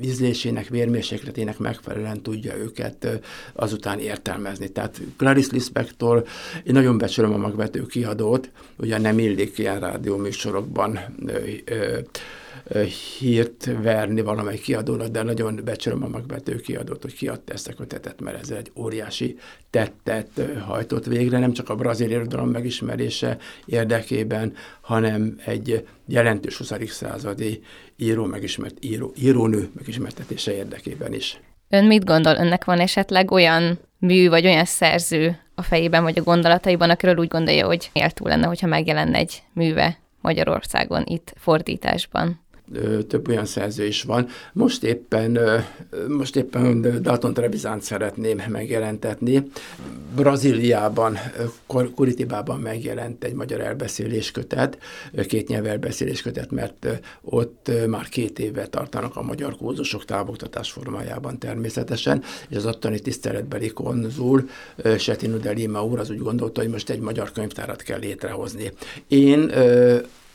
ízlésének, 0.06 0.68
vérmérsékletének 0.68 1.58
megfelelően 1.58 2.22
tudja 2.22 2.58
őket 2.58 3.20
azután 3.54 4.00
értelmezni. 4.00 4.70
Tehát 4.70 5.02
Clarice 5.18 5.50
Lispector, 5.52 6.24
én 6.64 6.74
nagyon 6.74 6.98
becsülöm 6.98 7.34
a 7.34 7.38
magvető 7.38 7.86
kiadót, 7.86 8.50
ugye 8.78 8.98
nem 8.98 9.20
illik 9.20 9.58
ilyen 9.58 9.80
rádió 9.80 10.18
műsorokban 10.18 11.00
hírt 13.20 13.70
verni 13.82 14.22
valamelyik 14.22 14.62
kiadónak, 14.62 15.08
de 15.08 15.24
nagyon 15.24 15.62
becsülöm 15.64 16.04
a 16.04 16.08
magvető 16.08 16.56
kiadót, 16.56 17.02
hogy 17.02 17.14
kiadta 17.14 17.54
ezt 17.54 17.68
a 17.68 17.74
kötetet, 17.74 18.22
mert 18.22 18.42
ez 18.42 18.50
egy 18.50 18.72
óriási 18.76 19.38
tettet 19.70 20.42
hajtott 20.66 21.06
végre, 21.06 21.40
nem 21.40 21.54
csak 21.54 21.70
a 21.70 21.76
brazil 21.76 22.10
irodalom 22.10 22.50
megismerése 22.50 23.38
érdekében, 23.66 24.54
hanem 24.82 25.40
egy 25.46 25.88
jelentős 26.08 26.58
20. 26.58 26.74
századi 26.88 27.62
író 27.98 28.26
megismert, 28.26 28.86
író, 28.86 29.14
írónő 29.22 29.70
megismertetése 29.76 30.56
érdekében 30.56 31.14
is. 31.14 31.40
Ön 31.70 31.86
mit 31.86 32.06
gondol? 32.06 32.36
Önnek 32.36 32.66
van 32.66 32.80
esetleg 32.80 33.32
olyan 33.32 33.80
mű, 34.00 34.30
vagy 34.30 34.46
olyan 34.46 34.66
szerző 34.66 35.38
a 35.56 35.62
fejében, 35.62 36.04
vagy 36.04 36.20
a 36.20 36.24
gondolataiban, 36.24 36.90
akiről 36.90 37.18
úgy 37.18 37.28
gondolja, 37.28 37.66
hogy 37.66 37.90
méltó 37.94 38.28
lenne, 38.28 38.48
hogyha 38.48 38.68
megjelenne 38.68 39.18
egy 39.18 39.44
műve 39.54 39.98
Magyarországon 40.22 41.04
itt 41.06 41.34
fordításban? 41.38 42.40
Több 43.08 43.28
olyan 43.28 43.46
szerző 43.46 43.86
is 43.86 44.04
van. 44.04 44.28
Most 44.54 44.84
éppen, 44.84 45.40
most 46.08 46.36
éppen 46.36 47.02
Dalton 47.02 47.34
Trevizánt 47.34 47.82
szeretném 47.82 48.42
megjelentetni. 48.48 49.44
Brazíliában, 50.16 51.18
Kuritibában 51.96 52.60
megjelent 52.60 53.24
egy 53.24 53.34
magyar 53.34 53.60
elbeszéléskötet, 53.60 54.78
két 55.28 55.48
nyelv 55.48 55.66
elbeszéléskötet, 55.66 56.52
mert 56.52 56.88
ott 57.22 57.72
már 57.88 58.10
két 58.10 58.40
éve 58.40 58.68
tartanak 58.68 59.16
a 59.16 59.22
magyar 59.22 59.56
kózusok 59.56 60.06
távoktatás 60.06 60.72
formájában 60.72 61.40
természetesen, 61.40 62.24
és 62.50 62.58
az 62.58 62.66
ottani 62.66 63.00
tiszteletbeli 63.00 63.70
konzul, 63.70 64.50
Setinu 64.98 65.40
de 65.40 65.52
Lima 65.52 65.86
úr 65.86 66.00
az 66.00 66.10
úgy 66.10 66.20
gondolta, 66.22 66.62
hogy 66.62 66.70
most 66.70 66.90
egy 66.90 67.00
magyar 67.00 67.32
könyvtárat 67.32 67.82
kell 67.82 68.00
létrehozni. 68.00 68.72
Én 69.08 69.52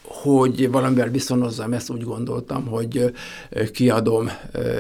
hogy 0.07 0.71
valamivel 0.71 1.09
viszonozzam, 1.09 1.73
ezt 1.73 1.91
úgy 1.91 2.03
gondoltam, 2.03 2.67
hogy 2.67 3.13
kiadom 3.73 4.31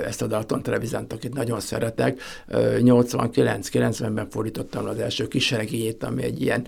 ezt 0.06 0.22
a 0.22 0.26
Dalton 0.26 0.62
Trevizánt, 0.62 1.12
akit 1.12 1.34
nagyon 1.34 1.60
szeretek. 1.60 2.20
89-90-ben 2.50 4.28
fordítottam 4.30 4.86
az 4.86 4.98
első 4.98 5.28
kisregényét, 5.28 6.04
ami 6.04 6.22
egy 6.22 6.42
ilyen 6.42 6.66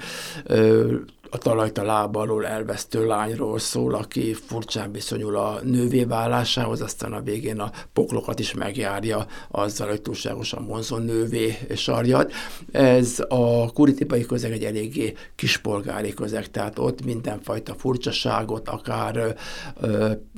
a 1.30 1.38
talajt 1.38 1.78
a 1.78 1.82
lába 1.82 2.20
alól 2.20 2.46
elvesztő 2.46 3.06
lányról 3.06 3.58
szól, 3.58 3.94
aki 3.94 4.32
furcsán 4.32 4.92
viszonyul 4.92 5.36
a 5.36 5.60
nővé 5.62 6.04
válásához, 6.04 6.80
aztán 6.80 7.12
a 7.12 7.20
végén 7.20 7.60
a 7.60 7.70
poklokat 7.92 8.38
is 8.38 8.54
megjárja 8.54 9.26
azzal, 9.50 9.88
hogy 9.88 10.02
túlságosan 10.02 10.66
vonzó 10.66 10.96
nővé 10.96 11.58
sarjad. 11.76 12.30
Ez 12.72 13.24
a 13.28 13.72
kuritipai 13.72 14.26
közeg 14.26 14.52
egy 14.52 14.64
eléggé 14.64 15.14
kispolgári 15.34 16.14
közeg, 16.14 16.50
tehát 16.50 16.78
ott 16.78 17.04
mindenfajta 17.04 17.74
furcsaságot, 17.74 18.68
akár 18.68 19.36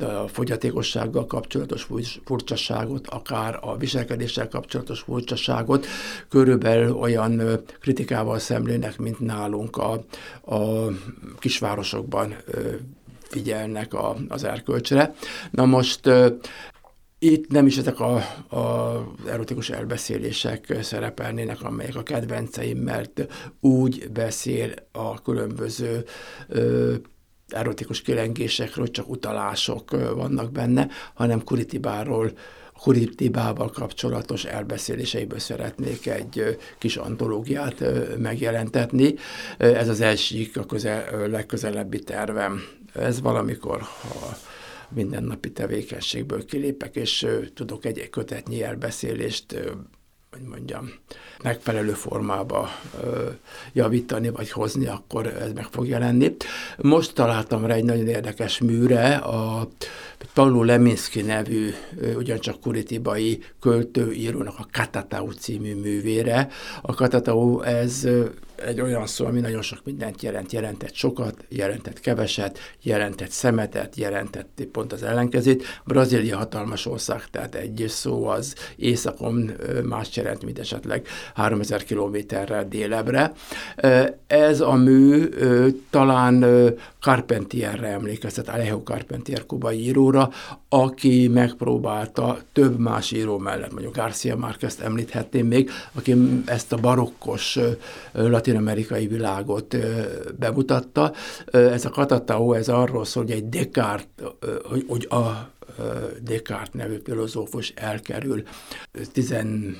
a 0.01 0.29
fogyatékossággal 0.29 1.27
kapcsolatos 1.27 1.89
furcsaságot, 2.25 3.07
akár 3.07 3.59
a 3.61 3.77
viselkedéssel 3.77 4.49
kapcsolatos 4.49 5.01
furcsaságot 5.01 5.87
körülbelül 6.29 6.93
olyan 6.93 7.61
kritikával 7.81 8.39
szemlének, 8.39 8.99
mint 8.99 9.21
nálunk 9.21 9.77
a, 9.77 10.05
a 10.41 10.80
kisvárosokban 11.39 12.37
figyelnek 13.21 13.95
a, 13.95 14.17
az 14.29 14.45
erkölcsre. 14.45 15.15
Na 15.51 15.65
most 15.65 16.11
itt 17.19 17.51
nem 17.51 17.67
is 17.67 17.77
ezek 17.77 18.01
a, 18.01 18.23
erotikus 19.29 19.71
elbeszélések 19.71 20.77
szerepelnének, 20.83 21.63
amelyek 21.63 21.97
a 21.97 22.03
kedvenceim, 22.03 22.79
mert 22.79 23.27
úgy 23.61 24.11
beszél 24.13 24.75
a 24.93 25.23
különböző 25.23 26.05
ö, 26.49 26.95
erotikus 27.49 28.03
kilengésekről, 28.03 28.91
csak 28.91 29.09
utalások 29.09 29.91
vannak 30.15 30.53
benne, 30.53 30.89
hanem 31.15 31.45
Kuritibáról 31.45 32.33
Kuritibával 32.81 33.71
kapcsolatos 33.71 34.45
elbeszéléseiből 34.45 35.39
szeretnék 35.39 36.07
egy 36.07 36.59
kis 36.79 36.97
antológiát 36.97 37.85
megjelentetni. 38.19 39.15
Ez 39.59 39.89
az 39.89 40.01
egyik 40.01 40.57
a 40.57 40.65
közel, 40.65 41.29
legközelebbi 41.29 41.99
tervem. 41.99 42.63
Ez 42.95 43.21
valamikor, 43.21 43.81
ha 43.81 44.37
mindennapi 44.89 45.53
tevékenységből 45.53 46.45
kilépek, 46.45 46.97
és 46.97 47.27
tudok 47.55 47.85
egy 47.85 48.11
kötetnyi 48.11 48.63
elbeszélést 48.63 49.57
hogy 50.31 50.49
mondjam, 50.49 50.91
megfelelő 51.43 51.93
formába 51.93 52.69
ö, 53.03 53.29
javítani 53.73 54.31
vagy 54.31 54.51
hozni, 54.51 54.87
akkor 54.87 55.27
ez 55.27 55.53
meg 55.53 55.67
fog 55.71 55.87
jelenni. 55.87 56.37
Most 56.77 57.15
találtam 57.15 57.67
rá 57.67 57.75
egy 57.75 57.85
nagyon 57.85 58.07
érdekes 58.07 58.59
műre, 58.59 59.15
a 59.15 59.69
Paulo 60.35 60.63
Leminski 60.63 61.23
nevű, 61.23 61.71
ugyancsak 62.17 62.61
kuritibai 62.61 63.43
költőírónak 63.61 64.55
a 64.59 64.67
Katatau 64.73 65.31
című 65.31 65.75
művére. 65.75 66.49
A 66.83 66.95
Katatau 66.95 67.61
ez 67.61 68.07
egy 68.67 68.81
olyan 68.81 69.07
szó, 69.07 69.27
ami 69.27 69.41
nagyon 69.41 69.63
sok 69.63 69.79
mindent 69.85 70.23
jelent. 70.23 70.53
Jelentett 70.53 70.95
sokat, 70.95 71.45
jelentett 71.49 72.01
keveset, 72.01 72.59
jelentett 72.83 73.31
szemetet, 73.31 73.97
jelentett 73.97 74.63
pont 74.73 74.93
az 74.93 75.03
ellenkezét. 75.03 75.65
Brazília 75.85 76.37
hatalmas 76.37 76.87
ország, 76.87 77.25
tehát 77.31 77.55
egy 77.55 77.85
szó 77.89 78.27
az 78.27 78.55
északon 78.77 79.51
más 79.85 80.17
jelent, 80.17 80.45
mint 80.45 80.59
esetleg 80.59 81.07
3000 81.35 81.85
kilométerrel 81.85 82.69
délebre. 82.69 83.33
Ez 84.27 84.61
a 84.61 84.75
mű 84.75 85.29
talán 85.91 86.45
Carpentierre 87.01 87.87
emlékeztet, 87.89 88.49
Alejo 88.49 88.83
Carpentier 88.83 89.47
kubai 89.47 89.79
íróra, 89.79 90.31
aki 90.69 91.29
megpróbálta 91.29 92.39
több 92.53 92.79
más 92.79 93.11
író 93.11 93.39
mellett, 93.39 93.73
mondjuk 93.73 93.97
Garcia 93.97 94.37
Márquez 94.37 94.79
említhetném 94.83 95.47
még, 95.47 95.71
aki 95.93 96.17
ezt 96.45 96.73
a 96.73 96.77
barokkos 96.77 97.59
latin-amerikai 98.51 99.07
világot 99.07 99.77
bemutatta. 100.39 101.13
Ez 101.47 101.85
a 101.85 101.91
katatao, 101.91 102.53
ez 102.53 102.69
arról 102.69 103.05
szól, 103.05 103.23
hogy 103.23 103.33
egy 103.33 103.49
Descartes, 103.49 104.07
hogy, 104.63 104.85
hogy 104.89 105.07
a 105.11 105.51
Descartes 106.23 106.69
nevű 106.73 106.97
filozófus 107.05 107.73
elkerül 107.77 108.43
17. 109.13 109.77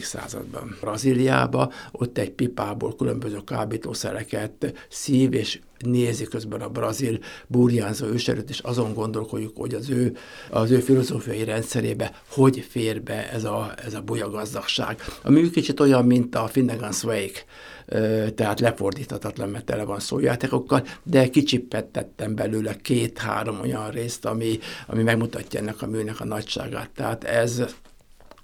században 0.00 0.76
Brazíliába, 0.80 1.72
ott 1.92 2.18
egy 2.18 2.30
pipából 2.30 2.96
különböző 2.96 3.38
kábítószereket 3.44 4.86
szív, 4.88 5.32
és 5.32 5.60
nézi 5.78 6.24
közben 6.24 6.60
a 6.60 6.68
brazil 6.68 7.18
burjánzó 7.46 8.06
őserőt, 8.06 8.50
és 8.50 8.58
azon 8.58 8.94
gondolkodjuk, 8.94 9.56
hogy 9.56 9.74
az 9.74 9.90
ő, 9.90 10.16
az 10.50 10.70
ő 10.70 10.80
filozófiai 10.80 11.44
rendszerébe 11.44 12.12
hogy 12.28 12.66
fér 12.70 13.02
be 13.02 13.30
ez 13.30 13.44
a, 13.44 13.74
ez 13.84 13.94
a 13.94 14.00
bulyagazdagság. 14.00 15.00
Ami 15.22 15.50
kicsit 15.50 15.80
olyan, 15.80 16.04
mint 16.04 16.34
a 16.34 16.50
Finnegan's 16.52 17.04
Wake, 17.04 17.44
tehát 18.34 18.60
lefordíthatatlan, 18.60 19.48
mert 19.48 19.64
tele 19.64 19.84
van 19.84 20.00
szójátékokkal, 20.00 20.86
de 21.02 21.28
kicsipettettem 21.28 22.34
belőle 22.34 22.76
két-három 22.76 23.60
olyan 23.60 23.90
részt, 23.90 24.24
ami, 24.24 24.58
ami 24.86 25.02
megmutatja 25.02 25.60
ennek 25.60 25.82
a 25.82 25.86
műnek 25.86 26.20
a 26.20 26.24
nagyságát. 26.24 26.90
Tehát 26.90 27.24
ez 27.24 27.62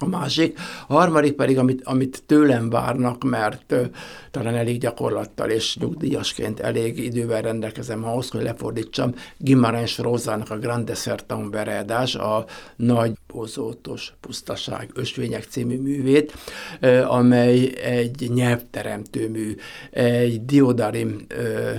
a 0.03 0.07
másik. 0.07 0.59
A 0.87 0.93
harmadik 0.93 1.33
pedig, 1.33 1.59
amit, 1.59 1.81
amit 1.85 2.23
tőlem 2.27 2.71
várnak, 2.71 3.25
mert 3.25 3.73
ö, 3.73 3.83
talán 4.31 4.55
elég 4.55 4.79
gyakorlattal 4.79 5.51
és 5.51 5.77
nyugdíjasként 5.77 6.61
elég 6.61 6.99
idővel 6.99 7.43
rendelkezem 7.43 8.05
ahhoz, 8.05 8.29
hogy 8.29 8.43
lefordítsam 8.43 9.15
Gimarens 9.39 9.99
Rózának 9.99 10.51
a 10.51 10.59
Grande 10.59 10.95
Sertão 10.95 11.49
Veredás, 11.51 12.15
a 12.15 12.45
Nagy 12.77 13.13
Bozótos 13.27 14.13
Pusztaság 14.21 14.91
Ösvények 14.95 15.45
című 15.45 15.81
művét, 15.81 16.35
ö, 16.81 17.03
amely 17.03 17.75
egy 17.83 18.31
nyelvteremtő 18.35 19.29
mű, 19.29 19.55
egy 19.91 20.45
Diodarim 20.45 21.25
ö, 21.29 21.73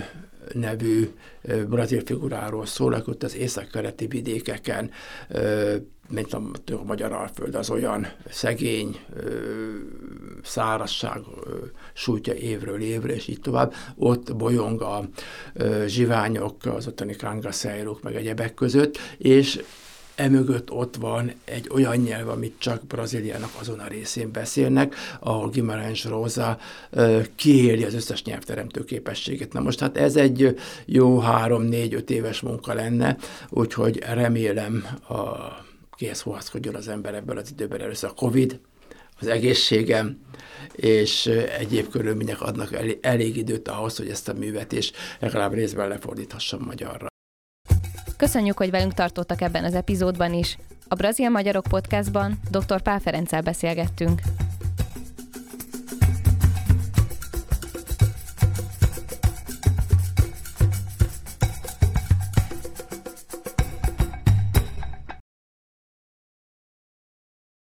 nevű 0.54 1.10
brazil 1.70 2.02
figuráról 2.06 2.66
szól, 2.66 2.94
aki 2.94 3.10
ott 3.10 3.24
az 3.24 3.36
északkeleti 3.36 4.08
vidékeken 4.08 4.92
mint 6.12 6.34
a, 6.34 6.42
a 6.72 6.84
magyar 6.84 7.12
alföld, 7.12 7.56
az 7.56 7.70
olyan 7.70 8.08
szegény, 8.30 9.00
szárazság 10.44 11.22
sújtja 11.94 12.34
évről 12.34 12.82
évre, 12.82 13.14
és 13.14 13.28
így 13.28 13.42
tovább. 13.42 13.74
Ott 13.96 14.36
bolyong 14.36 14.82
a 14.82 15.10
zsiványok, 15.86 16.66
az 16.66 16.88
ottani 16.88 17.16
kangaszejrok, 17.16 18.02
meg 18.02 18.16
egyebek 18.16 18.54
között, 18.54 18.98
és 19.18 19.64
emögött 20.16 20.72
ott 20.72 20.96
van 20.96 21.32
egy 21.46 21.70
olyan 21.74 21.98
nyelv, 21.98 22.30
amit 22.30 22.56
csak 22.58 22.86
Brazíliának 22.86 23.50
azon 23.60 23.80
a 23.80 23.88
részén 23.88 24.32
beszélnek, 24.32 24.96
ahol 25.20 25.50
Guimarães 25.50 26.06
Rosa 26.06 26.58
kiéli 27.36 27.84
az 27.84 27.94
összes 27.94 28.24
nyelvteremtő 28.24 28.84
képességet. 28.84 29.54
Na 29.54 29.60
most 29.60 29.80
hát 29.80 29.98
ez 29.98 30.16
egy 30.16 30.60
jó 30.86 31.20
három-négy-öt 31.20 32.10
éves 32.10 32.42
munka 32.42 32.74
lenne, 32.74 33.18
úgyhogy 33.50 34.04
remélem 34.14 34.86
a 35.10 35.16
kihez 36.02 36.22
húzkodjon 36.22 36.76
az 36.76 36.88
ember 36.88 37.14
ebből 37.14 37.38
az 37.38 37.52
időben 37.52 37.82
először 37.82 38.10
a 38.10 38.14
Covid, 38.14 38.60
az 39.20 39.28
egészségem, 39.28 40.20
és 40.76 41.26
egyéb 41.60 41.90
körülmények 41.90 42.42
adnak 42.42 42.74
elég, 42.74 42.98
elég 43.02 43.38
időt 43.38 43.68
ahhoz, 43.68 43.98
hogy 43.98 44.10
ezt 44.10 44.30
a 44.30 44.34
művet 44.34 44.72
is 44.72 44.92
legalább 45.20 45.54
részben 45.54 45.88
lefordíthassam 45.88 46.62
magyarra. 46.62 47.08
Köszönjük, 48.18 48.58
hogy 48.58 48.70
velünk 48.70 48.94
tartottak 48.94 49.42
ebben 49.42 49.64
az 49.64 49.74
epizódban 49.74 50.34
is. 50.34 50.58
A 50.88 50.96
Brazil 50.96 51.30
Magyarok 51.30 51.64
podcastban 51.70 52.40
dr. 52.52 52.82
Pál 52.82 53.00
Ferenccel 53.00 53.42
beszélgettünk. 53.42 54.22